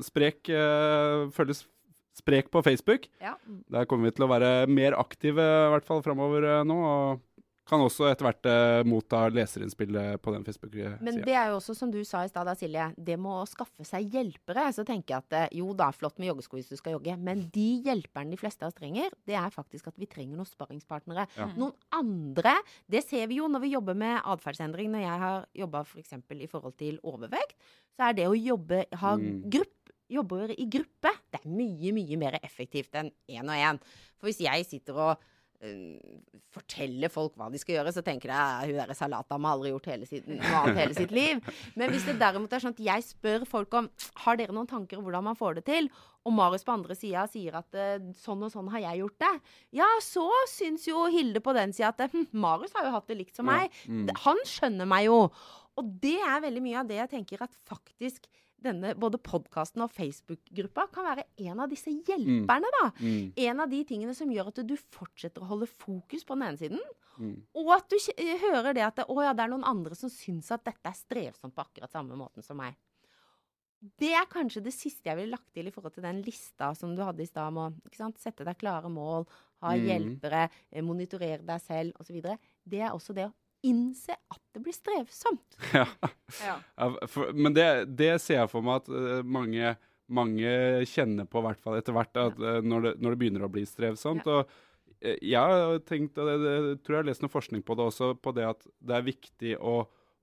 Sprek 0.06 0.48
eh, 0.48 1.26
følges 1.34 1.66
Sprek 2.14 2.46
på 2.54 2.62
Facebook. 2.62 3.08
Ja. 3.18 3.34
Der 3.74 3.88
kommer 3.90 4.06
vi 4.06 4.14
til 4.14 4.28
å 4.28 4.30
være 4.30 4.68
mer 4.70 4.94
aktive, 4.94 5.42
i 5.42 5.70
hvert 5.72 5.86
fall 5.88 6.04
framover 6.06 6.46
eh, 6.46 6.60
nå. 6.62 6.76
Og 6.78 7.33
kan 7.64 7.80
også 7.80 8.10
etter 8.10 8.26
hvert 8.26 8.46
eh, 8.50 8.82
motta 8.84 9.22
leserinnspill 9.32 9.96
eh, 9.96 10.16
på 10.20 10.32
den 10.34 10.44
Facebook-sida. 10.44 10.98
Men 11.04 11.22
det 11.24 11.32
er 11.32 11.48
jo 11.48 11.58
også, 11.60 11.74
som 11.78 11.90
du 11.92 11.98
sa 12.04 12.20
i 12.24 12.28
stad, 12.28 12.50
Silje, 12.60 12.90
det 13.00 13.16
med 13.16 13.32
å 13.40 13.46
skaffe 13.48 13.86
seg 13.88 14.12
hjelpere. 14.12 14.66
Så 14.76 14.84
tenker 14.84 15.14
jeg 15.14 15.24
at 15.24 15.36
eh, 15.38 15.56
jo 15.62 15.72
da, 15.76 15.88
flott 15.96 16.20
med 16.20 16.28
joggesko 16.28 16.58
hvis 16.60 16.68
du 16.68 16.76
skal 16.76 16.98
jogge, 16.98 17.16
men 17.16 17.46
de 17.54 17.66
hjelperne 17.86 18.34
de 18.34 18.40
fleste 18.40 18.66
av 18.66 18.72
oss 18.72 18.76
trenger, 18.76 19.14
det 19.24 19.38
er 19.40 19.54
faktisk 19.54 19.88
at 19.88 19.96
vi 20.00 20.10
trenger 20.10 20.36
noen 20.36 20.50
sparringspartnere. 20.50 21.24
Ja. 21.38 21.48
Noen 21.56 21.72
andre. 21.96 22.58
Det 22.90 23.00
ser 23.06 23.26
vi 23.32 23.40
jo 23.40 23.48
når 23.48 23.64
vi 23.64 23.72
jobber 23.72 23.96
med 23.96 24.20
atferdsendring. 24.20 24.92
Når 24.92 25.06
jeg 25.06 25.22
har 25.24 25.48
jobba 25.64 25.84
f.eks. 25.88 26.16
i 26.44 26.50
forhold 26.52 26.76
til 26.80 27.00
overvekt, 27.02 27.56
så 27.96 28.10
er 28.10 28.18
det 28.20 28.28
å 28.28 28.36
jobbe, 28.36 28.84
ha 29.00 29.14
Mm. 29.14 29.44
grupp, 29.48 29.92
jobber 30.10 30.50
i 30.52 30.66
gruppe, 30.68 31.10
det 31.32 31.40
er 31.40 31.48
mye, 31.48 31.92
mye 31.96 32.16
mer 32.20 32.34
effektivt 32.42 32.92
enn 32.98 33.08
én 33.30 33.46
og 33.48 33.56
én. 33.56 33.78
For 34.18 34.28
hvis 34.28 34.42
jeg 34.44 34.66
sitter 34.68 34.98
og 35.00 35.22
øh, 35.62 36.16
forteller 36.54 37.12
folk 37.12 37.36
hva 37.38 37.50
de 37.52 37.60
skal 37.60 37.78
gjøre, 37.78 37.92
så 37.94 38.02
tenker 38.06 38.32
jeg 38.32 38.38
at 38.38 38.68
hun 38.68 38.78
derre 38.78 38.96
Salatdama 38.98 39.50
har 39.50 39.58
aldri 39.58 39.72
gjort 39.74 39.88
hele 39.92 40.08
sitt, 40.08 40.26
noe 40.30 40.60
annet 40.60 40.80
hele 40.82 40.96
sitt 40.96 41.14
liv. 41.14 41.40
Men 41.78 41.92
hvis 41.94 42.06
det 42.08 42.16
derimot 42.20 42.52
er 42.52 42.64
sånn 42.64 42.76
at 42.76 42.82
jeg 42.86 43.06
spør 43.06 43.46
folk 43.48 43.78
om 43.78 43.88
har 44.24 44.40
dere 44.40 44.56
noen 44.56 44.70
tanker 44.70 44.98
om 44.98 45.06
hvordan 45.06 45.26
man 45.30 45.38
får 45.38 45.60
det 45.60 45.66
til, 45.70 45.90
og 46.24 46.32
Marius 46.32 46.64
på 46.64 46.72
andre 46.72 46.96
sida 46.96 47.26
sier 47.28 47.58
at 47.60 47.76
eh, 47.76 48.06
sånn 48.16 48.46
og 48.46 48.52
sånn 48.52 48.70
har 48.72 48.86
jeg 48.86 49.02
gjort 49.02 49.18
det, 49.26 49.34
ja, 49.80 49.88
så 50.04 50.24
syns 50.50 50.86
jo 50.88 51.04
Hilde 51.12 51.42
på 51.44 51.52
den 51.56 51.74
sida 51.76 51.92
at 51.92 52.06
hm, 52.12 52.30
Marius 52.32 52.72
har 52.76 52.88
jo 52.88 52.94
hatt 52.96 53.10
det 53.10 53.18
likt 53.18 53.36
som 53.36 53.48
meg. 53.50 53.68
mm. 53.84 54.08
Han 54.24 54.40
skjønner 54.48 54.88
meg 54.88 55.10
jo. 55.10 55.18
Og 55.74 55.92
det 56.00 56.16
er 56.22 56.42
veldig 56.44 56.62
mye 56.64 56.80
av 56.80 56.88
det 56.88 57.00
jeg 57.02 57.12
tenker 57.16 57.44
at 57.44 57.56
faktisk 57.68 58.28
denne 58.64 58.94
både 58.98 59.20
podkasten 59.22 59.84
og 59.84 59.92
Facebook-gruppa 59.94 60.88
kan 60.94 61.04
være 61.10 61.24
en 61.46 61.60
av 61.64 61.70
disse 61.72 61.92
hjelperne, 61.92 62.70
da. 62.80 62.90
Mm. 63.00 63.32
En 63.46 63.60
av 63.64 63.70
de 63.70 63.82
tingene 63.88 64.14
som 64.16 64.30
gjør 64.32 64.48
at 64.52 64.62
du 64.66 64.74
fortsetter 64.76 65.44
å 65.44 65.50
holde 65.52 65.68
fokus 65.70 66.24
på 66.24 66.34
den 66.38 66.48
ene 66.50 66.60
siden, 66.60 66.84
Mm. 67.14 67.36
og 67.54 67.68
at 67.76 67.84
du 67.92 67.94
eh, 68.18 68.40
hører 68.42 68.74
det 68.74 68.82
at 68.82 68.96
det, 68.98 69.04
ja, 69.06 69.32
det 69.32 69.44
er 69.44 69.50
noen 69.52 69.62
andre 69.70 69.94
som 69.94 70.10
syns 70.10 70.48
at 70.50 70.64
dette 70.66 70.90
er 70.90 70.96
strevsomt 70.98 71.54
på 71.54 71.62
akkurat 71.62 71.92
samme 71.94 72.16
måten 72.18 72.42
som 72.42 72.58
meg. 72.58 72.74
Det 74.00 74.08
er 74.16 74.24
kanskje 74.26 74.62
det 74.64 74.72
siste 74.74 75.10
jeg 75.10 75.18
ville 75.20 75.30
lagt 75.36 75.52
til 75.54 75.68
i 75.68 75.70
forhold 75.70 75.92
til 75.94 76.02
den 76.06 76.22
lista 76.24 76.72
som 76.74 76.94
du 76.96 77.02
hadde 77.04 77.22
i 77.22 77.28
stad 77.28 77.52
om 77.52 77.58
å 77.68 78.10
sette 78.18 78.42
deg 78.48 78.56
klare 78.58 78.90
mål, 78.90 79.28
ha 79.62 79.74
Mm. 79.76 79.84
hjelpere, 79.86 80.50
eh, 80.72 80.82
monitorere 80.82 81.44
deg 81.46 81.60
selv 81.60 81.92
osv. 82.00 82.20
Det 82.66 82.80
er 82.80 82.90
også 82.90 83.14
det 83.14 83.26
å 83.28 83.34
innse 83.64 84.14
at 84.14 84.40
det 84.54 84.62
blir 84.64 84.76
strevsomt. 84.76 85.56
Ja. 85.74 85.86
Ja. 86.44 86.54
Ja, 86.78 86.88
for, 87.10 87.32
men 87.36 87.54
det, 87.56 87.66
det 87.98 88.12
ser 88.22 88.42
jeg 88.42 88.50
for 88.52 88.64
meg 88.66 88.82
at 88.82 88.92
eh, 88.92 89.24
mange, 89.26 89.74
mange 90.12 90.52
kjenner 90.90 91.26
på, 91.30 91.42
hvert 91.44 91.60
fall 91.62 91.78
etter 91.78 91.96
hvert, 91.96 92.14
at, 92.20 92.38
eh, 92.40 92.60
når, 92.64 92.86
det, 92.88 92.94
når 93.02 93.14
det 93.14 93.20
begynner 93.22 93.46
å 93.46 93.50
bli 93.52 93.64
strevsomt. 93.68 94.26
Og 94.30 94.54
eh, 95.00 95.18
jeg 95.20 95.40
har 95.40 95.80
tenkt, 95.88 96.18
og 96.20 96.30
det, 96.30 96.36
det, 96.44 96.78
tror 96.84 96.98
jeg 96.98 97.02
har 97.04 97.10
lest 97.10 97.24
noe 97.24 97.32
forskning 97.34 97.64
på 97.66 97.76
det 97.78 97.88
også, 97.90 98.12
på 98.20 98.34
det 98.36 98.46
at 98.52 98.66
det 98.80 98.98
er 98.98 99.08
viktig 99.10 99.56
å, 99.60 99.76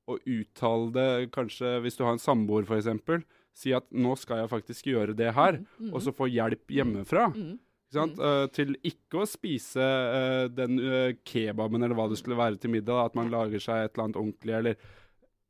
å 0.09 0.17
uttale 0.19 0.91
det, 0.97 1.09
kanskje 1.35 1.77
hvis 1.85 1.99
du 1.99 2.05
har 2.07 2.15
en 2.17 2.21
samboer 2.23 2.67
f.eks., 2.69 3.25
si 3.51 3.73
at 3.75 3.83
nå 3.91 4.13
skal 4.15 4.45
jeg 4.45 4.51
faktisk 4.53 4.85
gjøre 4.93 5.13
det 5.17 5.33
her, 5.35 5.57
Mm, 5.81 5.89
og 5.91 5.99
så 6.05 6.13
få 6.15 6.29
hjelp 6.31 6.71
hjemmefra. 6.71 7.25
mm. 7.35 7.51
Ikke 7.51 7.70
sant? 7.97 8.19
Uh, 8.21 8.45
til 8.53 8.75
ikke 8.87 9.21
å 9.21 9.27
spise 9.29 9.81
uh, 9.83 10.45
den 10.51 10.79
uh, 10.79 11.11
kebaben 11.27 11.83
eller 11.83 11.97
hva 11.97 12.07
det 12.11 12.19
skulle 12.21 12.39
være 12.39 12.59
til 12.61 12.73
middag. 12.73 12.93
da, 12.93 13.05
At 13.09 13.17
man 13.19 13.31
lager 13.33 13.63
seg 13.63 13.85
et 13.85 13.93
eller 13.93 14.07
annet 14.07 14.21
ordentlig. 14.21 14.55
Eller 14.57 14.89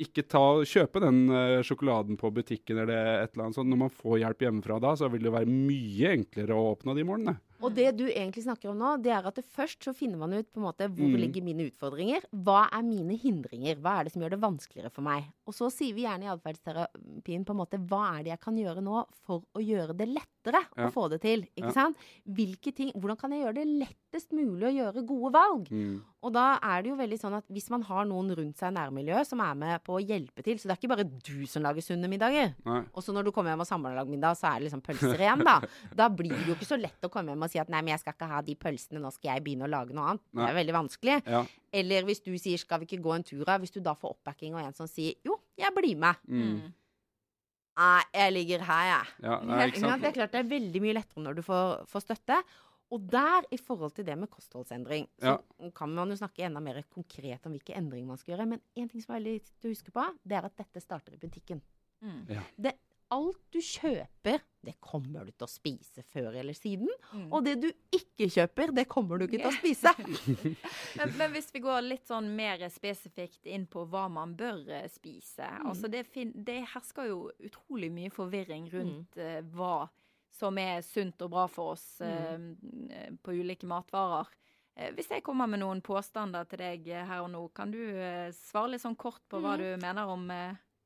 ikke 0.02 0.26
ta, 0.26 0.44
kjøpe 0.66 1.04
den 1.04 1.20
sjokoladen 1.62 2.18
på 2.18 2.32
butikken 2.34 2.80
eller 2.82 2.96
et 3.22 3.36
eller 3.36 3.46
annet 3.46 3.60
sånt. 3.60 3.70
Når 3.70 3.82
man 3.84 3.94
får 3.94 4.24
hjelp 4.24 4.48
hjemmefra 4.48 4.80
da, 4.82 4.96
så 4.98 5.12
vil 5.14 5.28
det 5.28 5.34
være 5.36 5.54
mye 5.54 6.16
enklere 6.16 6.58
å 6.58 6.72
oppnå 6.72 6.96
de 6.98 7.06
målene. 7.06 7.36
Og 7.62 7.74
det 7.76 7.96
du 7.98 8.06
egentlig 8.10 8.44
snakker 8.44 8.70
om 8.72 8.78
nå, 8.82 8.96
det 9.04 9.12
er 9.14 9.28
at 9.28 9.36
det 9.36 9.46
først 9.46 9.84
så 9.86 9.94
finner 9.96 10.18
man 10.18 10.34
ut 10.34 10.48
på 10.52 10.58
en 10.60 10.66
måte 10.66 10.88
hvor 10.90 11.10
Mm. 11.12 11.20
ligger 11.22 11.44
mine 11.44 11.70
utfordringer. 11.70 12.22
Hva 12.34 12.68
er 12.74 12.82
mine 12.84 13.18
hindringer? 13.18 13.76
Hva 13.82 14.00
er 14.00 14.04
det 14.06 14.14
som 14.14 14.22
gjør 14.22 14.32
det 14.36 14.42
vanskeligere 14.42 14.92
for 14.92 15.02
meg? 15.06 15.24
Og 15.46 15.54
så 15.54 15.70
sier 15.72 15.94
vi 15.94 16.04
gjerne 16.06 16.24
i 16.26 16.34
atferdsterapien 16.34 17.46
på 17.46 17.52
en 17.54 17.58
måte 17.62 17.78
hva 17.88 18.20
er 18.20 18.24
det 18.24 18.32
jeg 18.34 18.40
kan 18.42 18.56
gjøre 18.58 18.82
nå 18.84 19.06
for 19.26 19.44
å 19.56 19.62
gjøre 19.62 19.96
det 19.98 20.08
lettere 20.10 20.62
Ja. 20.78 20.88
å 20.88 20.92
få 20.92 21.10
det 21.10 21.22
til? 21.22 21.44
Ikke 21.56 21.68
Ja. 21.68 21.72
sant? 21.72 21.98
Hvilke 22.28 22.74
ting, 22.74 22.92
hvordan 22.94 23.18
kan 23.18 23.32
jeg 23.32 23.44
gjøre 23.46 23.56
det 23.56 23.68
lettest 23.88 24.32
mulig 24.32 24.66
å 24.68 24.76
gjøre 24.94 25.06
gode 25.06 25.32
valg? 25.34 25.70
Mm. 25.70 26.02
Og 26.22 26.30
da 26.36 26.44
er 26.62 26.84
det 26.84 26.92
jo 26.92 26.96
veldig 27.00 27.18
sånn 27.18 27.34
at 27.34 27.48
hvis 27.50 27.70
man 27.74 27.82
har 27.88 28.06
noen 28.06 28.30
rundt 28.38 28.60
seg 28.60 28.70
i 28.70 28.76
nærmiljøet 28.76 29.26
som 29.26 29.40
er 29.42 29.56
med 29.58 29.82
på 29.86 29.96
å 29.98 30.02
hjelpe 30.02 30.44
til, 30.46 30.60
så 30.62 30.70
det 30.70 30.76
er 30.76 30.80
ikke 30.80 30.92
bare 30.92 31.06
du 31.10 31.48
som 31.50 31.64
lager 31.66 31.82
sunne 31.82 32.10
middager. 32.12 32.52
Og 32.94 33.02
så 33.02 33.16
når 33.16 33.26
du 33.26 33.32
kommer 33.34 33.54
hjem 33.56 33.64
og 33.66 33.70
samler 33.70 33.98
lag 33.98 34.10
middag, 34.12 34.38
så 34.38 34.52
er 34.52 34.60
det 34.60 34.68
liksom 34.68 34.84
pølser 34.86 35.18
igjen, 35.18 35.42
da. 35.48 35.58
Da 35.98 36.10
blir 36.14 36.36
det 36.36 36.46
jo 36.52 36.58
ikke 36.58 36.70
så 36.70 36.78
lett 36.78 37.08
å 37.08 37.10
komme 37.14 37.34
hjem 37.34 37.48
og 37.48 37.54
si 37.54 37.62
at 37.62 37.72
nei, 37.74 37.82
men 37.82 37.96
jeg 37.96 38.04
skal 38.04 38.16
ikke 38.16 38.30
ha 38.30 38.44
de 38.46 38.58
pølsene, 38.62 39.02
nå 39.02 39.10
skal 39.16 39.34
jeg 39.34 39.46
begynne 39.48 39.66
å 39.66 39.72
lage 39.74 39.98
noe 39.98 40.12
annet. 40.14 40.26
Det 40.38 40.46
er 40.46 40.60
veldig 40.60 40.78
vanskelig. 40.78 41.18
Ja. 41.26 41.42
Eller 41.82 42.06
hvis 42.06 42.22
du 42.22 42.30
sier 42.38 42.62
skal 42.62 42.84
vi 42.84 42.90
ikke 42.92 43.02
gå 43.02 43.16
en 43.18 43.26
tur 43.26 43.42
av, 43.48 43.58
hvis 43.64 43.74
du 43.74 43.82
da 43.82 43.96
får 43.98 44.14
oppbacking 44.20 44.54
og 44.54 44.62
en 44.62 44.78
som 44.78 44.90
sier 44.92 45.18
jo, 45.26 45.40
jeg 45.58 45.74
blir 45.74 45.98
med. 46.06 46.22
Mm. 46.30 46.70
Nei, 47.82 48.02
jeg 48.14 48.34
ligger 48.36 48.66
her, 48.68 48.88
jeg. 48.92 49.14
Ja, 49.26 49.38
nei? 49.48 49.70
Det 50.02 50.12
er 50.12 50.18
klart 50.20 50.36
det 50.36 50.42
er 50.44 50.50
veldig 50.52 50.82
mye 50.84 50.98
lettere 51.00 51.24
når 51.26 51.40
du 51.40 51.46
får, 51.46 51.88
får 51.90 52.06
støtte. 52.06 52.42
Og 52.92 53.08
der, 53.12 53.48
i 53.56 53.58
forhold 53.62 53.94
til 53.96 54.06
det 54.08 54.18
med 54.20 54.28
kostholdsendring, 54.32 55.08
så 55.22 55.38
kan 55.76 55.94
man 55.96 56.12
jo 56.12 56.20
snakke 56.20 56.44
enda 56.44 56.60
mer 56.64 56.82
konkret 56.92 57.46
om 57.48 57.56
hvilke 57.56 57.76
endringer 57.78 58.10
man 58.10 58.20
skal 58.20 58.36
gjøre. 58.36 58.50
Men 58.52 58.64
en 58.76 58.90
ting 58.92 59.04
som 59.04 59.14
er 59.14 59.22
veldig 59.22 59.36
viktig 59.40 59.70
å 59.70 59.72
huske 59.72 59.94
på, 59.96 60.08
det 60.28 60.40
er 60.40 60.48
at 60.50 60.58
dette 60.60 60.84
starter 60.84 61.16
i 61.16 61.22
butikken. 61.22 61.62
Mm. 62.02 62.24
Ja. 62.34 62.44
Det 62.58 62.76
alt 63.12 63.40
du 63.52 63.60
kjøper, 63.60 64.40
det 64.64 64.74
kommer 64.84 65.26
du 65.28 65.32
til 65.34 65.46
å 65.46 65.50
spise 65.50 66.04
før 66.14 66.36
eller 66.40 66.56
siden. 66.56 66.90
Mm. 67.12 67.26
Og 67.34 67.44
det 67.46 67.56
du 67.60 67.68
ikke 67.96 68.28
kjøper, 68.32 68.72
det 68.76 68.86
kommer 68.92 69.20
du 69.20 69.26
ikke 69.26 69.42
til 69.42 69.50
å 69.50 69.56
spise. 69.58 69.94
Men, 71.00 71.14
men 71.18 71.34
hvis 71.34 71.50
vi 71.54 71.62
går 71.64 71.82
litt 71.86 72.08
sånn 72.10 72.30
mer 72.36 72.64
spesifikt 72.72 73.48
inn 73.50 73.66
på 73.72 73.86
hva 73.90 74.08
man 74.12 74.36
bør 74.38 74.62
spise. 74.62 74.92
spise 74.96 75.48
altså 75.68 75.90
det, 75.92 76.04
fin 76.12 76.32
det 76.36 76.60
hersker 76.74 77.08
jo 77.10 77.20
utrolig 77.40 77.92
mye 77.94 78.12
forvirring 78.14 78.68
rundt 78.74 79.18
uh, 79.20 79.40
hva 79.56 79.88
som 80.32 80.58
er 80.62 80.82
sunt 80.86 81.22
og 81.26 81.32
bra 81.34 81.44
for 81.52 81.74
oss 81.76 81.86
eh, 82.02 82.38
på 83.24 83.36
ulike 83.36 83.68
matvarer. 83.70 84.30
Eh, 84.76 84.94
hvis 84.96 85.10
jeg 85.12 85.24
kommer 85.26 85.50
med 85.52 85.60
noen 85.62 85.82
påstander 85.84 86.48
til 86.50 86.62
deg 86.64 86.88
eh, 86.90 87.06
her 87.10 87.26
og 87.26 87.32
nå, 87.34 87.42
kan 87.56 87.72
du 87.74 87.80
svare 88.38 88.72
litt 88.74 88.84
sånn 88.86 88.96
kort 89.00 89.22
på 89.30 89.42
hva 89.44 89.58
du 89.60 89.68
mener 89.84 90.08
om 90.10 90.28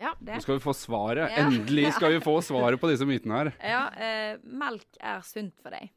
Ja. 0.02 0.12
det? 0.20 0.36
Nå 0.36 0.42
skal 0.44 0.58
vi 0.58 0.66
få 0.66 0.74
svaret. 0.76 1.30
Ja. 1.32 1.46
Endelig 1.46 1.94
skal 1.96 2.18
vi 2.18 2.24
få 2.26 2.40
svaret 2.50 2.82
på 2.82 2.90
disse 2.92 3.06
mytene 3.08 3.38
her. 3.44 3.54
Ja, 3.64 3.84
eh, 3.96 4.42
melk 4.44 4.98
er 5.00 5.22
sunt 5.24 5.56
for 5.62 5.72
deg. 5.78 5.94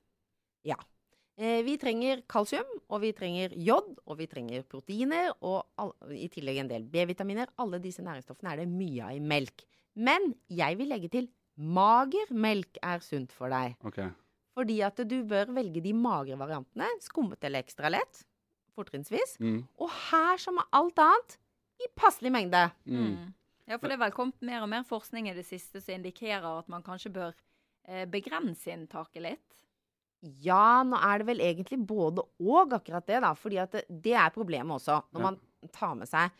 Eh, 1.38 1.60
vi 1.62 1.76
trenger 1.78 2.24
kalsium, 2.26 2.66
og 2.90 2.98
vi 3.04 3.12
trenger 3.14 3.52
jod, 3.54 3.92
og 4.10 4.16
vi 4.18 4.26
trenger 4.26 4.64
proteiner, 4.66 5.28
og 5.46 5.68
all, 5.78 5.92
i 6.10 6.26
tillegg 6.34 6.58
en 6.64 6.70
del 6.72 6.82
B-vitaminer. 6.90 7.52
Alle 7.62 7.78
disse 7.78 8.02
næringsstoffene 8.02 8.56
er 8.56 8.64
det 8.64 8.72
mye 8.72 9.04
av 9.06 9.14
i 9.14 9.20
melk. 9.22 9.62
Men 10.02 10.32
jeg 10.50 10.78
vil 10.80 10.90
legge 10.90 11.10
til 11.14 11.28
mager 11.58 12.30
melk 12.34 12.78
er 12.82 13.02
sunt 13.04 13.32
for 13.34 13.50
deg. 13.52 13.74
Okay. 13.90 14.08
Fordi 14.58 14.78
at 14.86 15.00
du 15.10 15.16
bør 15.28 15.50
velge 15.54 15.82
de 15.84 15.92
magre 15.94 16.38
variantene, 16.38 16.86
skummet 17.04 17.42
eller 17.46 17.62
ekstra 17.62 17.90
lett, 17.92 18.24
fortrinnsvis. 18.78 19.36
Mm. 19.42 19.60
Og 19.82 19.90
her 20.10 20.38
som 20.42 20.58
med 20.58 20.66
alt 20.78 20.98
annet, 21.02 21.36
i 21.78 21.86
passelig 21.94 22.32
mengde. 22.34 22.64
Mm. 22.90 23.02
Mm. 23.12 23.34
Ja, 23.68 23.76
for 23.78 23.86
det 23.86 23.94
er 23.98 24.02
vel 24.02 24.14
kommet 24.16 24.40
mer 24.42 24.64
og 24.64 24.70
mer 24.72 24.82
forskning 24.88 25.28
i 25.30 25.34
det 25.36 25.44
siste 25.46 25.78
som 25.82 25.94
indikerer 25.94 26.46
at 26.62 26.70
man 26.72 26.82
kanskje 26.82 27.12
bør 27.14 27.34
eh, 27.86 28.02
begrense 28.10 28.72
inntaket 28.72 29.22
litt. 29.22 29.60
Ja, 30.42 30.82
nå 30.82 30.98
er 30.98 31.20
det 31.22 31.28
vel 31.28 31.42
egentlig 31.44 31.78
både 31.86 32.24
og 32.42 32.72
akkurat 32.74 33.06
det, 33.06 33.20
da. 33.22 33.30
Fordi 33.38 33.60
at 33.62 33.76
det, 33.76 33.84
det 34.08 34.16
er 34.18 34.32
problemet 34.34 34.80
også. 34.80 34.96
Når 35.14 35.20
Ja. 35.22 35.26
man 35.28 35.38
tar 35.74 35.94
med 36.00 36.10
seg 36.10 36.34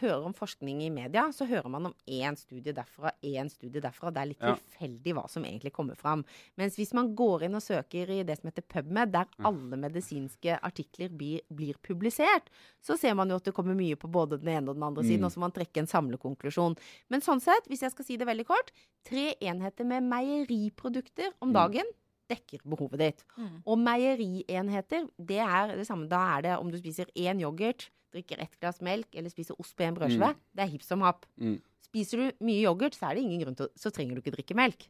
hører 0.00 0.24
om 0.26 0.34
forskning 0.34 0.82
i 0.82 0.90
media, 0.90 1.24
så 1.32 1.46
hører 1.46 1.68
man 1.70 1.86
om 1.86 1.94
én 2.06 2.36
studie 2.38 2.72
derfra, 2.72 3.10
én 3.22 3.50
studie 3.50 3.80
derfra. 3.80 4.12
Det 4.12 4.20
er 4.22 4.26
litt 4.26 4.40
Ja. 4.42 4.54
tilfeldig 4.56 5.14
hva 5.14 5.28
som 5.30 5.42
egentlig 5.44 5.72
kommer 5.72 5.96
fram. 5.96 6.24
Mens 6.56 6.76
hvis 6.76 6.92
man 6.94 7.14
går 7.16 7.42
inn 7.44 7.54
og 7.54 7.62
søker 7.62 8.08
i 8.10 8.22
det 8.22 8.38
som 8.40 8.50
heter 8.50 8.62
PubMed, 8.62 9.12
der 9.12 9.26
alle 9.44 9.76
medisinske 9.76 10.58
artikler 10.62 11.08
blir, 11.08 11.40
blir 11.52 11.74
publisert, 11.82 12.48
så 12.82 12.98
ser 12.98 13.14
man 13.14 13.28
jo 13.28 13.36
at 13.36 13.44
det 13.44 13.54
kommer 13.54 13.74
mye 13.74 13.96
på 13.96 14.10
både 14.10 14.38
den 14.40 14.48
ene 14.48 14.68
og 14.70 14.76
den 14.76 14.82
andre 14.82 15.02
siden, 15.02 15.20
Mm. 15.20 15.24
og 15.26 15.32
så 15.32 15.36
må 15.38 15.40
man 15.40 15.52
trekke 15.52 15.76
en 15.78 15.86
samlekonklusjon. 15.86 16.76
Men 17.10 17.20
sånn 17.20 17.40
sett, 17.40 17.66
hvis 17.68 17.80
jeg 17.80 17.90
skal 17.92 18.04
si 18.04 18.16
det 18.16 18.26
veldig 18.26 18.46
kort, 18.46 18.70
tre 19.04 19.34
enheter 19.40 19.84
med 19.84 20.02
meieriprodukter 20.02 21.32
om 21.42 21.50
Mm. 21.50 21.54
dagen 21.54 21.84
dekker 22.30 22.60
behovet 22.64 22.98
ditt. 22.98 23.24
Og 23.66 23.76
meierienheter, 23.78 25.08
det 25.18 25.38
er 25.40 25.76
det 25.76 25.86
samme. 25.86 26.08
Da 26.08 26.38
er 26.38 26.42
det 26.42 26.58
om 26.58 26.70
du 26.70 26.78
spiser 26.78 27.06
én 27.14 27.40
yoghurt, 27.40 27.90
drikker 28.14 28.40
ett 28.42 28.56
glass 28.60 28.80
melk 28.84 29.14
eller 29.14 29.32
spiser 29.32 29.58
ost 29.60 29.76
på 29.76 29.86
en 29.86 29.96
brødskive. 29.98 30.32
Mm. 30.34 30.42
Det 30.54 30.64
er 30.64 30.72
hipp 30.72 30.86
som 30.86 31.04
happ. 31.06 31.26
Mm. 31.40 31.58
Spiser 31.84 32.22
du 32.22 32.46
mye 32.46 32.64
yoghurt, 32.64 32.96
så 32.96 33.10
er 33.10 33.18
det 33.18 33.26
ingen 33.26 33.44
grunn 33.44 33.58
til 33.58 33.70
Så 33.78 33.92
trenger 33.94 34.16
du 34.16 34.24
ikke 34.24 34.34
drikke 34.38 34.56
melk. 34.58 34.88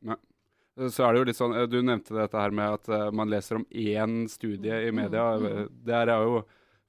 Så 0.75 1.04
er 1.07 1.14
det 1.14 1.21
jo 1.21 1.28
litt 1.28 1.38
sånn, 1.38 1.54
eh, 1.54 1.69
Du 1.71 1.78
nevnte 1.83 2.16
dette 2.16 2.40
her 2.40 2.50
med 2.54 2.81
at 2.81 2.88
eh, 2.90 3.11
man 3.14 3.31
leser 3.31 3.61
om 3.61 3.66
én 3.71 4.25
studie 4.31 4.88
i 4.88 4.93
media. 4.95 5.35
Mm. 5.38 5.47
Eh, 5.47 5.66
Der 5.87 6.11
er 6.11 6.26
jo 6.26 6.45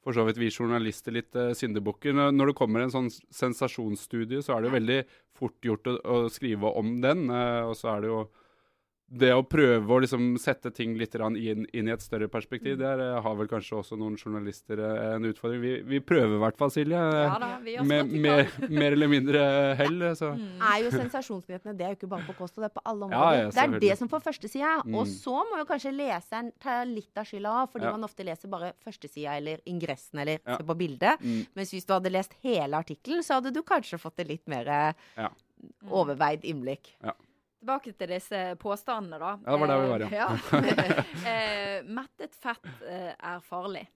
for 0.06 0.14
så 0.14 0.22
vidt 0.28 0.38
vi 0.38 0.52
journalister 0.54 1.10
litt 1.16 1.34
uh, 1.34 1.50
syndebukker. 1.58 2.14
Når 2.14 2.32
når 2.36 2.52
det 2.52 2.54
kommer 2.60 2.84
en 2.84 2.92
sånn 2.94 3.08
sensasjonsstudie, 3.10 4.44
så 4.46 4.54
er 4.54 4.62
det 4.62 4.70
jo 4.70 4.76
veldig 4.76 4.98
fort 5.34 5.66
gjort 5.66 5.88
å, 5.90 5.96
å 5.98 6.18
skrive 6.30 6.70
om 6.78 6.92
den. 7.02 7.24
og 7.32 7.74
så 7.74 7.96
er 7.96 8.04
det 8.04 8.12
jo 8.12 8.20
det 9.08 9.30
å 9.38 9.44
prøve 9.46 9.86
å 9.86 10.00
liksom 10.02 10.32
sette 10.42 10.72
ting 10.74 10.96
litt 10.98 11.14
inn, 11.16 11.66
inn 11.78 11.88
i 11.88 11.92
et 11.94 12.02
større 12.02 12.26
perspektiv, 12.28 12.80
der 12.80 13.00
eh, 13.00 13.22
har 13.22 13.36
vel 13.38 13.48
kanskje 13.48 13.78
også 13.78 13.96
noen 14.02 14.16
journalister 14.18 14.80
eh, 14.82 15.14
en 15.16 15.28
utfordring. 15.30 15.62
Vi, 15.62 15.74
vi 15.86 16.00
prøver 16.02 16.34
i 16.36 16.42
hvert 16.42 16.58
fall, 16.58 16.72
Silje. 16.74 16.98
Ja 16.98 17.36
da, 17.40 17.52
med 17.86 18.10
mer, 18.12 18.50
mer 18.68 18.96
eller 18.98 19.08
mindre 19.12 19.44
hell. 19.78 20.02
eh, 20.02 20.16
Så. 20.18 20.32
Mm. 20.34 20.58
Er 20.58 20.80
jo 20.84 20.90
Sensasjonsnyhetene 20.96 21.76
det 21.78 21.86
er 21.86 21.94
jo 21.94 22.00
ikke 22.00 22.10
bare 22.16 22.26
på 22.26 22.34
kosthold, 22.40 22.66
det 22.66 22.72
er 22.72 22.76
på 22.80 22.84
alle 22.90 23.06
Ja, 23.06 23.20
områder. 23.22 23.44
ja, 23.44 23.52
det 23.52 23.78
er 23.78 23.86
det 23.86 23.98
som 24.02 24.10
får 24.10 24.26
førstesida. 24.26 24.74
Og 24.88 25.06
Mm. 25.06 25.14
så 25.14 25.36
må 25.52 25.58
jo 25.62 25.66
kanskje 25.70 25.94
leseren 25.96 26.52
ta 26.60 26.84
litt 26.84 27.16
av 27.22 27.26
skylda 27.30 27.54
òg, 27.62 27.72
fordi 27.72 27.86
Ja. 27.86 27.92
man 27.92 28.04
ofte 28.10 28.26
leser 28.26 28.50
bare 28.50 28.74
førstesida 28.84 29.38
eller 29.38 29.62
ingressen 29.68 30.20
eller 30.20 30.40
Ja. 30.46 30.58
ser 30.58 30.64
på 30.66 30.76
bildet. 30.76 31.22
Mm. 31.22 31.46
Mens 31.56 31.72
hvis 31.72 31.86
du 31.86 31.94
hadde 31.94 32.10
lest 32.12 32.34
hele 32.42 32.74
artikkelen, 32.74 33.22
så 33.22 33.36
hadde 33.40 33.54
du 33.54 33.62
kanskje 33.62 34.00
fått 34.02 34.18
et 34.20 34.28
litt 34.28 34.48
mer 34.48 34.66
Ja. 35.16 35.30
overveid 35.92 36.42
innblikk. 36.44 36.96
Tilbake 37.66 37.96
til 37.98 38.12
disse 38.14 38.40
påstandene, 38.62 39.18
da. 39.18 39.32
Ja, 39.42 39.54
det 39.56 39.62
var 39.64 39.72
der 39.72 39.80
vi 39.82 39.88
var, 39.90 40.04
ja. 40.14 40.28
eh, 41.32 41.88
mettet 41.90 42.36
fett 42.38 42.68
eh, 42.86 43.16
er 43.18 43.40
farlig. 43.42 43.88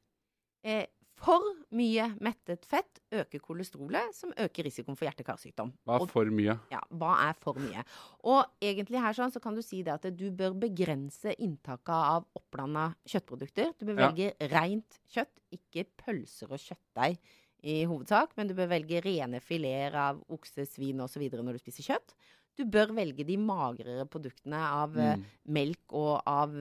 Eh, 0.66 0.88
for 1.20 1.44
mye 1.76 2.06
mettet 2.24 2.64
fett 2.66 3.02
øker 3.14 3.42
kolesterolet, 3.44 4.16
som 4.16 4.32
øker 4.40 4.66
risikoen 4.66 4.98
for 4.98 5.06
hjerte-karsykdom. 5.06 5.70
Hva 5.86 6.00
er 6.00 6.10
for 6.10 6.32
mye? 6.34 6.56
Ja, 6.72 6.80
hva 6.98 7.12
er 7.28 7.38
for 7.44 7.60
mye? 7.62 7.84
Og 8.32 8.42
egentlig 8.64 9.04
her 9.04 9.14
sånn, 9.18 9.34
så 9.36 9.42
kan 9.44 9.54
du 9.54 9.62
si 9.62 9.84
det 9.86 9.94
at 10.00 10.08
du 10.18 10.26
bør 10.34 10.56
begrense 10.64 11.36
inntaket 11.38 11.94
av 11.94 12.26
oppblanda 12.40 12.88
kjøttprodukter. 13.06 13.76
Du 13.78 13.86
bør 13.86 14.00
Ja. 14.00 14.10
velge 14.10 14.50
rent 14.56 14.98
kjøtt, 15.14 15.36
ikke 15.54 15.86
pølser 16.00 16.50
og 16.56 16.58
kjøttdeig 16.64 17.20
i 17.68 17.84
hovedsak, 17.84 18.32
men 18.38 18.48
du 18.48 18.56
bør 18.56 18.72
velge 18.72 19.02
rene 19.04 19.42
fileter 19.44 19.96
av 20.00 20.24
okse, 20.32 20.66
svin 20.66 21.02
osv. 21.04 21.26
når 21.30 21.60
du 21.60 21.60
spiser 21.60 21.84
kjøtt. 21.94 22.16
Du 22.60 22.66
bør 22.68 22.92
velge 22.98 23.24
de 23.24 23.38
magrere 23.40 24.04
produktene 24.12 24.60
av 24.60 24.98
eh, 25.00 25.16
Mm. 25.16 25.24
melk 25.56 25.96
og 25.96 26.22
av 26.28 26.52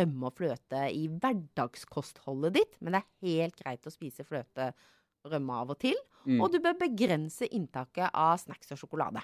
rømme 0.00 0.30
og 0.30 0.38
fløte 0.38 0.86
i 0.96 1.04
hverdagskostholdet 1.12 2.56
ditt, 2.56 2.78
men 2.80 2.96
det 2.96 3.02
er 3.02 3.28
helt 3.28 3.60
greit 3.60 3.86
å 3.86 3.92
spise 3.92 4.24
fløte 4.24 4.70
og 5.22 5.34
rømme 5.36 5.60
av 5.62 5.74
og 5.74 5.78
til. 5.84 5.98
Mm. 6.24 6.40
Og 6.40 6.52
du 6.54 6.58
bør 6.62 6.78
begrense 6.80 7.46
inntaket 7.52 8.08
av 8.14 8.38
snacks 8.40 8.72
og 8.72 8.80
sjokolade. 8.80 9.22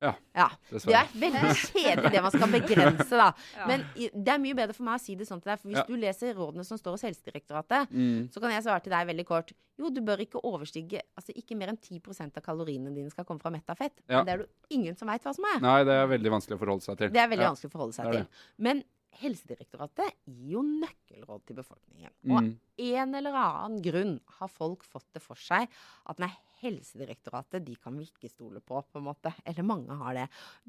Ja, 0.00 0.12
ja. 0.36 0.44
Det 0.70 0.94
er 0.94 1.08
veldig 1.18 1.54
kjedelig 1.58 2.10
det 2.14 2.20
man 2.22 2.30
skal 2.30 2.52
begrense, 2.52 3.10
da. 3.18 3.32
Ja. 3.58 3.66
Men 3.66 3.82
det 3.98 4.28
er 4.30 4.38
mye 4.38 4.54
bedre 4.54 4.74
for 4.76 4.84
meg 4.86 5.00
å 5.00 5.02
si 5.02 5.16
det 5.18 5.26
sånn 5.26 5.40
til 5.42 5.50
deg. 5.50 5.58
For 5.58 5.68
hvis 5.72 5.80
Ja. 5.80 5.84
du 5.88 5.96
leser 5.98 6.34
rådene 6.38 6.64
som 6.64 6.78
står 6.78 6.94
hos 6.94 7.02
Helsedirektoratet, 7.08 7.90
Mm. 7.90 8.28
så 8.30 8.40
kan 8.40 8.50
jeg 8.54 8.62
svare 8.62 8.82
til 8.84 8.92
deg 8.94 9.08
veldig 9.08 9.26
kort. 9.26 9.52
Jo, 9.78 9.90
du 9.90 10.00
bør 10.02 10.18
ikke 10.22 10.40
overstige 10.42 11.00
Altså 11.16 11.34
ikke 11.34 11.56
mer 11.56 11.68
enn 11.68 11.78
10% 11.78 12.36
av 12.36 12.42
kaloriene 12.42 12.94
dine 12.94 13.10
skal 13.10 13.24
komme 13.24 13.40
fra 13.42 13.50
metta 13.50 13.74
fett. 13.78 13.94
Ja. 14.08 14.22
Men 14.22 14.26
det 14.26 14.32
er 14.34 14.38
det 14.38 14.48
ingen 14.70 14.96
som 14.96 15.08
veit 15.08 15.22
hva 15.22 15.34
som 15.34 15.44
er. 15.54 15.60
Nei, 15.60 15.82
det 15.84 15.94
er 15.94 16.06
veldig 16.06 16.30
vanskelig 16.30 16.56
å 16.58 16.62
forholde 16.62 16.82
seg 16.86 16.98
til. 16.98 17.10
Det 17.10 17.20
er 17.22 17.28
veldig 17.28 17.42
Ja. 17.46 17.50
vanskelig 17.52 17.70
å 17.70 17.74
forholde 17.76 17.94
seg 17.94 18.12
til. 18.12 18.26
Men 18.58 18.84
Helsedirektoratet 19.18 20.12
gir 20.26 20.52
jo 20.56 20.62
nøkkelråd 20.66 21.44
til 21.48 21.56
befolkningen. 21.58 22.12
Og 22.30 22.42
Mm. 22.42 22.52
en 22.78 23.14
eller 23.18 23.34
annen 23.34 23.82
grunn 23.82 24.20
har 24.38 24.48
folk 24.48 24.84
fått 24.84 25.06
det 25.14 25.22
for 25.22 25.34
seg 25.36 25.68
at 26.06 26.18
nei, 26.18 26.30
Helsedirektoratet 26.58 27.64
de 27.64 27.76
kan 27.78 27.94
vi 27.96 28.04
ikke 28.08 28.28
stole 28.32 28.58
på, 28.60 28.80
på 28.90 28.98
en 28.98 29.04
måte. 29.06 29.30
Eller 29.46 29.62
mange 29.62 29.94
har 30.00 30.14
det. 30.16 30.24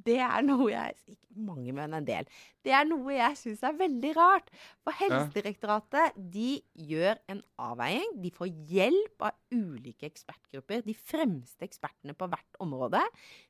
Det 0.06 0.18
er 0.22 0.44
noe 0.46 0.68
jeg 0.70 0.96
Ikke 1.10 1.40
mange, 1.48 1.74
men 1.74 1.94
en 1.98 2.06
del. 2.06 2.28
Det 2.64 2.72
er 2.78 2.86
noe 2.86 3.10
jeg 3.16 3.38
syns 3.40 3.64
er 3.66 3.74
veldig 3.74 4.12
rart. 4.16 4.52
For 4.86 4.94
Helsedirektoratet 5.00 6.14
de 6.32 6.62
gjør 6.78 7.18
en 7.34 7.42
avveining. 7.58 8.22
De 8.22 8.30
får 8.30 8.52
hjelp 8.70 9.26
av 9.32 9.34
ulike 9.52 10.06
ekspertgrupper, 10.12 10.86
de 10.86 10.94
fremste 10.94 11.66
ekspertene 11.66 12.14
på 12.14 12.30
hvert 12.30 12.62
område, 12.62 13.02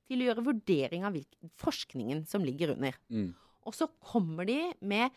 til 0.08 0.22
å 0.24 0.30
gjøre 0.30 0.46
vurdering 0.48 1.04
av 1.06 1.20
forskningen 1.60 2.26
som 2.26 2.42
ligger 2.48 2.72
under. 2.78 2.96
Mm. 3.12 3.34
Og 3.70 3.76
så 3.78 3.86
kommer 4.02 4.48
de 4.50 4.60
med 4.82 5.14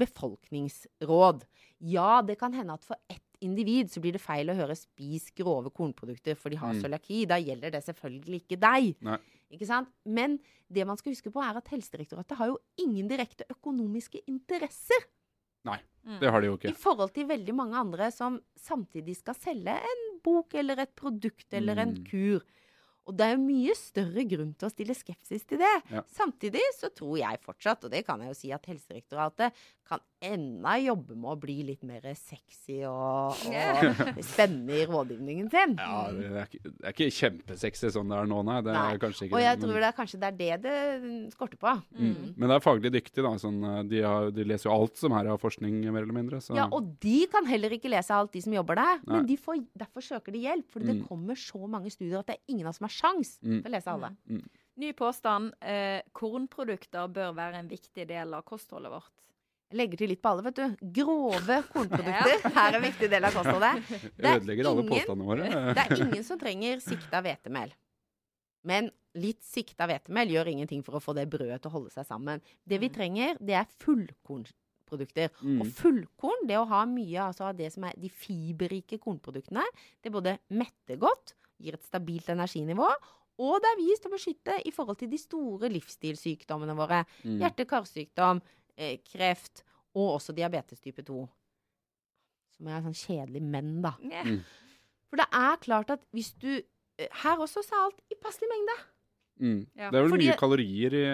befolkningsråd. 0.00 1.44
Ja, 1.80 2.20
det 2.22 2.38
kan 2.40 2.52
hende 2.56 2.74
at 2.76 2.84
for 2.84 2.96
ett 3.10 3.24
individ 3.40 3.88
så 3.92 4.00
blir 4.04 4.12
det 4.16 4.20
feil 4.20 4.50
å 4.52 4.56
høre 4.56 4.76
'spis 4.76 5.30
grove 5.36 5.70
kornprodukter', 5.72 6.36
for 6.36 6.50
de 6.50 6.56
har 6.56 6.74
Mm. 6.74 6.82
cøliaki. 6.82 7.26
Da 7.26 7.36
gjelder 7.40 7.70
det 7.72 7.84
selvfølgelig 7.84 8.42
ikke 8.44 8.60
deg. 8.60 8.96
Nei. 9.00 9.16
Ikke 9.50 9.66
sant? 9.66 9.88
Men 10.04 10.38
det 10.70 10.86
man 10.86 10.96
skal 10.96 11.12
huske 11.12 11.32
på, 11.32 11.40
er 11.42 11.56
at 11.56 11.68
Helsedirektoratet 11.68 12.36
har 12.36 12.46
jo 12.48 12.58
ingen 12.78 13.08
direkte 13.08 13.44
økonomiske 13.50 14.20
interesser 14.28 15.04
Nei, 15.64 15.78
Det 16.20 16.30
har 16.30 16.40
de 16.40 16.46
jo 16.46 16.56
ikke. 16.56 16.70
i 16.70 16.72
forhold 16.72 17.12
til 17.12 17.26
veldig 17.26 17.54
mange 17.54 17.74
andre 17.74 18.10
som 18.10 18.40
samtidig 18.58 19.16
skal 19.16 19.34
selge 19.34 19.68
en 19.76 20.20
bok 20.22 20.54
eller 20.54 20.78
et 20.78 20.94
produkt 20.96 21.52
eller 21.52 21.76
en 21.78 21.94
Mm. 21.96 22.04
kur. 22.06 22.40
Og 23.08 23.16
det 23.16 23.26
er 23.26 23.34
jo 23.34 23.42
mye 23.42 23.74
større 23.78 24.24
grunn 24.28 24.52
til 24.58 24.68
å 24.68 24.72
stille 24.72 24.96
skepsis 24.96 25.46
til 25.48 25.62
det. 25.62 25.72
Ja. 25.92 26.02
Samtidig 26.14 26.62
så 26.76 26.92
tror 26.94 27.16
jeg 27.22 27.42
fortsatt, 27.44 27.86
og 27.86 27.94
det 27.94 28.04
kan 28.06 28.22
jeg 28.22 28.34
jo 28.34 28.38
si, 28.38 28.52
at 28.54 28.68
Helsedirektoratet 28.70 29.62
kan 29.88 30.02
ennå 30.20 30.72
jobber 30.84 31.16
med 31.16 31.30
å 31.32 31.36
bli 31.40 31.54
litt 31.64 31.82
mer 31.88 32.04
sexy 32.18 32.80
og, 32.88 33.38
og 34.16 34.20
spennende 34.26 34.76
i 34.82 34.86
rådgivningen 34.88 35.48
sin. 35.52 35.74
Ja, 35.80 36.02
det 36.12 36.26
er, 36.30 36.44
ikke, 36.48 36.60
det 36.70 36.84
er 36.84 36.94
ikke 36.94 37.08
kjempesexy 37.16 37.90
sånn 37.94 38.12
det 38.12 38.18
er 38.20 38.28
nå, 38.30 38.42
nei. 38.44 38.58
Det 38.66 38.74
Nei. 38.76 38.84
er 38.94 39.00
kanskje 39.02 39.26
ikke 39.26 39.36
Og 39.38 39.42
jeg 39.44 39.56
det, 39.58 39.64
tror 39.64 39.80
det 39.80 39.88
er 39.90 39.96
kanskje 39.96 40.20
det 40.20 40.28
er 40.30 40.36
det 40.40 40.58
det 40.66 41.32
skorter 41.34 41.60
på. 41.62 41.72
Mm. 41.96 42.14
Men 42.36 42.46
det 42.52 42.56
er 42.58 42.64
faglig 42.66 42.92
dyktig, 42.98 43.24
da. 43.24 43.32
Sånn, 43.40 43.58
eh, 43.64 43.80
de, 43.90 44.02
har, 44.04 44.30
de 44.36 44.46
leser 44.52 44.68
jo 44.70 44.76
alt 44.76 45.00
som 45.00 45.16
her 45.16 45.24
er 45.30 45.34
av 45.34 45.40
forskning, 45.42 45.80
mer 45.88 46.02
eller 46.04 46.16
mindre. 46.20 46.40
Så. 46.44 46.54
Ja, 46.58 46.68
og 46.68 46.92
de 47.02 47.16
kan 47.32 47.48
heller 47.48 47.72
ikke 47.78 47.90
lese 47.92 48.12
alt, 48.16 48.32
de 48.36 48.44
som 48.44 48.52
jobber 48.56 48.76
der. 48.80 49.00
Nei. 49.06 49.14
Men 49.16 49.28
de 49.32 49.36
får, 49.40 49.62
derfor 49.84 50.04
søker 50.04 50.36
de 50.36 50.44
hjelp. 50.46 50.68
For 50.70 50.80
det 50.84 50.98
Mm. 51.00 51.06
kommer 51.08 51.34
så 51.38 51.64
mange 51.70 51.90
studier 51.90 52.18
at 52.20 52.26
det 52.28 52.36
er 52.36 52.52
ingen 52.52 52.66
av 52.66 52.70
oss 52.74 52.78
som 52.82 52.86
har 52.90 52.92
sjans 52.94 53.38
Mm. 53.40 53.62
til 53.62 53.70
å 53.70 53.74
lese 53.74 53.88
alle. 53.92 54.10
Ny 54.80 54.92
påstand. 54.96 55.52
Eh, 55.60 56.00
kornprodukter 56.16 57.08
bør 57.12 57.34
være 57.36 57.58
en 57.60 57.68
viktig 57.68 58.06
del 58.08 58.34
av 58.34 58.44
kostholdet 58.44 58.90
vårt. 58.92 59.10
Legger 59.72 60.00
til 60.00 60.10
litt 60.10 60.20
på 60.22 60.32
alle, 60.32 60.42
vet 60.48 60.56
du. 60.58 60.86
Grove 60.98 61.60
kornprodukter 61.70 62.46
er 62.64 62.78
en 62.78 62.82
viktig 62.82 63.10
del 63.12 63.26
av 63.28 63.36
kostholdet. 63.36 63.84
Det 64.18 64.26
er 64.26 64.40
Ødelegger 64.40 64.70
alle 64.72 64.86
påstandene 64.88 65.28
våre. 65.28 65.50
Det 65.76 65.84
er 65.84 66.02
ingen 66.08 66.24
som 66.26 66.40
trenger 66.40 66.80
sikta 66.82 67.20
hvetemel. 67.22 67.70
Men 68.66 68.90
litt 69.16 69.40
sikta 69.46 69.86
hvetemel 69.88 70.32
gjør 70.34 70.50
ingenting 70.52 70.82
for 70.86 70.98
å 70.98 71.02
få 71.02 71.14
det 71.16 71.28
brødet 71.32 71.60
til 71.62 71.70
å 71.70 71.74
holde 71.78 71.92
seg 71.94 72.04
sammen. 72.08 72.42
Det 72.66 72.80
vi 72.82 72.90
Mm. 72.90 72.94
trenger, 72.98 73.38
det 73.40 73.54
er 73.60 73.70
fullkornprodukter. 73.84 75.30
Mm. 75.40 75.60
Og 75.62 75.70
fullkorn, 75.78 76.46
det 76.50 76.58
å 76.58 76.66
ha 76.68 76.82
mye 76.90 77.22
altså, 77.30 77.48
av 77.50 77.56
det 77.56 77.70
som 77.72 77.84
er 77.88 77.94
de 77.96 78.10
fiberrike 78.10 78.98
kornproduktene, 78.98 79.64
det 80.02 80.12
både 80.12 80.36
metter 80.50 80.98
godt, 81.00 81.34
gir 81.60 81.74
et 81.78 81.84
stabilt 81.86 82.28
energinivå, 82.32 82.90
og 83.40 83.56
det 83.62 83.70
er 83.70 83.78
vist 83.80 84.04
å 84.04 84.10
beskytte 84.12 84.58
i 84.68 84.70
forhold 84.74 84.98
til 85.00 85.08
de 85.08 85.16
store 85.20 85.70
livsstilssykdommene 85.72 86.74
våre. 86.76 87.04
Mm. 87.24 87.38
Hjerte-karsykdom, 87.40 88.42
eh, 88.76 88.96
kreft 89.04 89.62
og 89.94 90.16
også 90.20 90.34
diabetes 90.36 90.80
type 90.80 91.02
2. 91.06 91.24
Som 92.56 92.68
er 92.68 92.82
sånn 92.84 92.96
kjedelig 92.96 93.42
menn, 93.42 93.80
da. 93.82 93.94
Mm. 94.02 94.40
For 95.10 95.16
det 95.20 95.26
er 95.32 95.56
klart 95.64 95.90
at 95.90 96.04
hvis 96.14 96.32
du 96.38 96.50
eh, 96.60 97.08
Her 97.22 97.40
også 97.40 97.62
så 97.64 97.74
er 97.74 97.84
alt 97.88 98.00
i 98.12 98.18
passelig 98.20 98.48
mengde. 98.50 98.78
Mm. 99.40 99.60
Ja. 99.74 99.88
Det 99.88 99.96
er 99.96 100.02
vel 100.04 100.10
Fordi- 100.12 100.26
mye 100.28 100.36
kalorier 100.36 100.92
i 100.92 101.04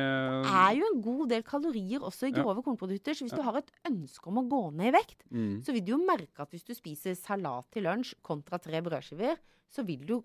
Det 0.43 0.51
er 0.51 0.73
jo 0.81 0.87
en 0.93 1.01
god 1.03 1.29
del 1.31 1.43
kalorier 1.47 2.01
også 2.03 2.27
i 2.27 2.33
Ja. 2.35 2.43
grove 2.43 2.65
kornprodukter. 2.65 3.15
Så 3.15 3.23
hvis 3.25 3.31
Ja. 3.33 3.37
du 3.37 3.43
har 3.43 3.57
et 3.59 3.71
ønske 3.87 4.27
om 4.27 4.35
å 4.43 4.49
gå 4.51 4.75
ned 4.75 4.89
i 4.93 4.97
vekt, 4.99 5.23
mm. 5.31 5.63
så 5.65 5.73
vil 5.73 5.85
du 5.85 5.93
jo 5.93 5.99
merke 6.05 6.41
at 6.41 6.51
hvis 6.51 6.65
du 6.67 6.75
spiser 6.75 7.15
salat 7.15 7.71
til 7.71 7.85
lunsj 7.85 8.15
kontra 8.23 8.59
tre 8.59 8.83
brødskiver, 8.83 9.37
så 9.71 9.87
vil 9.87 10.05
du 10.05 10.25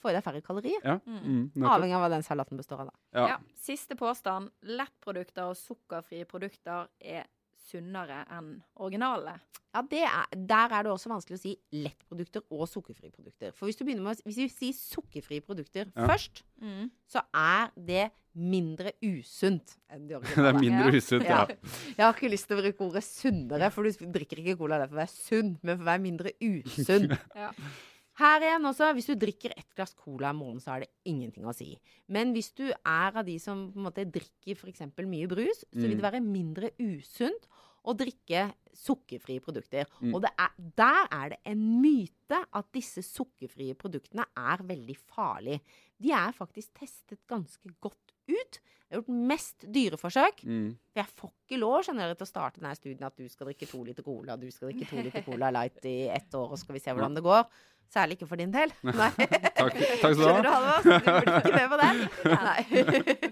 få 0.00 0.10
i 0.10 0.16
deg 0.16 0.24
færre 0.24 0.40
kalorier. 0.42 0.80
Ja. 0.84 0.98
Mm. 1.06 1.50
Mm. 1.54 1.64
Avhengig 1.68 1.94
av 1.98 2.00
hva 2.06 2.10
den 2.14 2.22
salaten 2.26 2.56
består 2.60 2.80
av, 2.80 2.86
da. 2.92 3.20
Ja. 3.20 3.26
Ja. 3.34 3.38
Siste 3.56 3.96
påstand. 3.98 4.50
Lettprodukter 4.62 5.50
og 5.50 5.56
sukkerfrie 5.56 6.24
produkter 6.26 6.88
er 7.00 7.26
sunnere 7.62 8.24
enn 8.34 8.56
originale. 8.82 9.36
Ja, 9.72 9.80
det 9.88 10.02
er, 10.04 10.26
Der 10.36 10.68
er 10.74 10.82
det 10.82 10.90
også 10.92 11.08
vanskelig 11.08 11.38
å 11.38 11.40
si 11.40 11.52
lettprodukter 11.72 12.42
og 12.50 12.66
sukkerfrie 12.68 13.12
produkter. 13.14 13.52
For 13.56 13.66
hvis 13.66 13.76
du 13.78 13.84
begynner 13.86 14.02
med 14.02 14.18
å, 14.18 14.24
hvis 14.26 14.36
vi 14.42 14.48
sier 14.48 14.74
sukkerfrie 14.76 15.40
produkter 15.40 15.86
Ja. 15.96 16.06
først, 16.08 16.42
Mm. 16.60 16.90
så 17.08 17.22
er 17.34 17.70
det 17.76 18.10
mindre 18.34 18.92
usunt 19.02 19.76
enn 19.90 20.06
de 20.08 20.14
originale. 20.16 20.34
Det 20.52 20.54
er 20.54 20.60
mindre 20.60 20.92
Ja. 20.92 20.98
usunt, 20.98 21.24
Ja. 21.24 21.46
ja. 21.48 21.56
Jeg 21.96 22.04
har 22.04 22.12
ikke 22.14 22.30
lyst 22.30 22.48
til 22.48 22.56
å 22.58 22.62
bruke 22.62 22.80
ordet 22.90 23.04
sunnere, 23.04 23.70
for 23.72 23.82
du 23.84 23.90
drikker 23.90 24.38
ikke 24.42 24.58
cola 24.58 24.78
der 24.78 24.88
for 24.88 24.96
å 24.96 25.04
være 25.06 25.14
sunn, 25.14 25.58
men 25.62 25.76
for 25.78 25.84
å 25.84 25.90
være 25.92 26.02
mindre 26.02 26.32
usunn. 26.42 27.16
Ja. 27.36 27.50
Her 28.22 28.44
igjen 28.44 28.68
også, 28.68 28.92
hvis 28.94 29.08
du 29.10 29.16
drikker 29.18 29.54
ett 29.56 29.72
glass 29.74 29.96
cola 29.98 30.30
i 30.30 30.38
morgen, 30.38 30.60
så 30.62 30.76
er 30.76 30.84
det 30.84 30.92
ingenting 31.10 31.46
å 31.48 31.54
si. 31.56 31.72
Men 32.12 32.30
hvis 32.36 32.52
du 32.58 32.68
er 32.70 33.10
av 33.10 33.24
de 33.26 33.34
som 33.42 33.66
på 33.72 33.80
en 33.80 33.88
måte 33.88 34.06
drikker 34.06 34.58
f.eks. 34.58 34.84
mye 35.00 35.30
brus, 35.30 35.64
så 35.72 35.82
vil 35.82 35.98
det 35.98 36.06
være 36.06 36.22
mindre 36.22 36.70
usunt 36.78 37.48
å 37.82 37.94
drikke 37.98 38.46
sukkerfrie 38.78 39.42
produkter. 39.42 39.88
Mm. 40.00 40.12
Og 40.14 40.22
det 40.24 40.30
er, 40.38 40.52
der 40.78 41.08
er 41.16 41.32
det 41.34 41.40
en 41.50 41.64
myte 41.82 42.38
at 42.54 42.68
disse 42.74 43.02
sukkerfrie 43.04 43.74
produktene 43.78 44.26
er 44.38 44.62
veldig 44.68 44.96
farlige. 45.02 45.62
De 46.02 46.14
er 46.14 46.36
faktisk 46.36 46.78
testet 46.78 47.20
ganske 47.30 47.74
godt 47.82 48.14
ut. 48.30 48.60
Det 48.92 48.98
har 48.98 49.06
gjort 49.06 49.28
mest 49.30 49.64
dyreforsøk. 49.72 50.40
Mm. 50.44 50.64
For 50.92 51.00
jeg 51.00 51.08
får 51.16 51.30
ikke 51.32 51.58
lov 51.62 51.78
skjønner 51.86 52.10
dere, 52.10 52.16
til 52.20 52.26
å 52.26 52.28
starte 52.28 52.60
denne 52.60 52.72
studien 52.76 53.06
at 53.08 53.14
du 53.16 53.30
skal 53.32 53.48
drikke 53.48 53.68
to 53.70 53.78
liter 53.86 54.04
cola, 54.04 54.34
du 54.36 54.50
skal 54.52 54.68
drikke 54.68 54.88
to 54.90 55.04
liter 55.06 55.24
Cola 55.30 55.48
Light 55.56 55.86
i 55.88 55.94
ett 56.12 56.36
år, 56.36 56.52
og 56.52 56.60
skal 56.60 56.76
vi 56.76 56.82
se 56.84 56.92
hvordan 56.92 57.16
det 57.16 57.22
går. 57.24 57.46
Særlig 57.88 58.18
ikke 58.18 58.28
for 58.28 58.42
din 58.42 58.52
del. 58.52 58.74
Nei. 59.00 59.08
Takk, 59.16 59.56
takk 59.56 59.96
skal 59.96 60.12
du 60.12 60.20
Skjønner 60.20 60.44
du, 60.44 60.50
ha. 60.52 60.58
Halvor? 60.58 60.84
Du 60.84 61.08
burde 61.08 61.40
ikke 61.40 61.54
med 61.56 61.72
på 61.72 61.80
den. 61.80 62.02
Nei. 62.44 62.60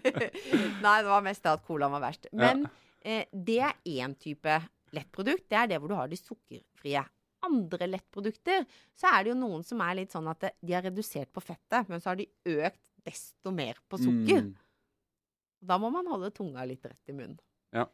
Nei, 0.87 0.96
det 0.96 1.12
var 1.12 1.29
mest 1.29 1.44
det 1.44 1.53
at 1.53 1.68
colaen 1.68 1.94
var 1.99 2.05
verst. 2.07 2.31
Men 2.40 2.64
eh, 3.05 3.29
det 3.33 3.59
er 3.68 3.77
én 4.01 4.16
type 4.16 4.57
lettprodukt. 4.96 5.44
Det 5.53 5.61
er 5.61 5.68
det 5.75 5.83
hvor 5.83 5.92
du 5.92 5.96
har 6.01 6.09
de 6.09 6.20
sukkerfrie. 6.23 7.05
Andre 7.51 7.88
lettprodukter, 7.88 8.64
så 8.96 9.12
er 9.12 9.29
det 9.29 9.35
jo 9.35 9.38
noen 9.44 9.61
som 9.64 9.85
er 9.85 10.01
litt 10.01 10.16
sånn 10.16 10.33
at 10.33 10.55
de 10.57 10.73
har 10.73 10.88
redusert 10.88 11.29
på 11.37 11.44
fettet, 11.44 11.88
men 11.92 12.01
så 12.01 12.14
har 12.14 12.20
de 12.25 12.29
økt 12.49 12.83
desto 13.05 13.53
mer 13.53 13.81
på 13.92 14.01
sukker. 14.01 14.49
Mm. 14.49 14.69
Da 15.61 15.77
må 15.81 15.90
man 15.92 16.09
holde 16.09 16.31
tunga 16.35 16.64
litt 16.68 16.85
rett 16.88 17.12
i 17.12 17.14
munnen. 17.16 17.38
Ja. 17.77 17.87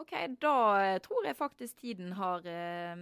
OK, 0.00 0.12
da 0.42 0.54
eh, 0.82 0.98
tror 1.02 1.26
jeg 1.26 1.36
faktisk 1.38 1.76
tiden 1.78 2.12
har 2.18 2.42
eh, 2.50 2.98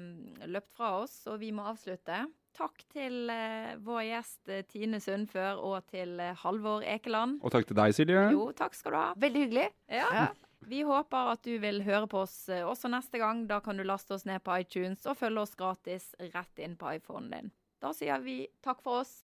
løpt 0.48 0.72
fra 0.76 0.90
oss, 1.00 1.22
og 1.30 1.38
vi 1.40 1.48
må 1.56 1.64
avslutte. 1.70 2.24
Takk 2.52 2.82
til 2.92 3.30
eh, 3.32 3.72
vår 3.80 4.02
gjest 4.10 4.50
eh, 4.52 4.64
Tine 4.68 5.00
Sundfør 5.00 5.60
og 5.64 5.86
til 5.88 6.18
eh, 6.20 6.34
Halvor 6.42 6.84
Ekeland. 6.84 7.38
Og 7.40 7.52
takk 7.54 7.68
til 7.70 7.78
deg, 7.78 7.94
Silje. 7.96 8.26
Jo, 8.34 8.50
takk 8.56 8.76
skal 8.76 8.92
du 8.92 8.98
ha. 9.00 9.06
Veldig 9.24 9.44
hyggelig. 9.46 9.68
Ja. 9.88 10.08
Ja. 10.18 10.26
Vi 10.68 10.82
håper 10.86 11.32
at 11.32 11.42
du 11.42 11.56
vil 11.58 11.80
høre 11.82 12.06
på 12.12 12.20
oss 12.26 12.36
eh, 12.52 12.60
også 12.68 12.92
neste 12.92 13.18
gang. 13.22 13.46
Da 13.48 13.62
kan 13.64 13.80
du 13.80 13.86
laste 13.88 14.14
oss 14.14 14.28
ned 14.28 14.44
på 14.44 14.60
iTunes 14.60 15.08
og 15.08 15.16
følge 15.18 15.46
oss 15.46 15.56
gratis 15.58 16.10
rett 16.34 16.60
inn 16.62 16.76
på 16.78 16.92
iPhonen 17.00 17.32
din. 17.32 17.50
Da 17.82 17.90
sier 17.96 18.20
vi 18.22 18.42
takk 18.62 18.84
for 18.84 19.00
oss. 19.00 19.22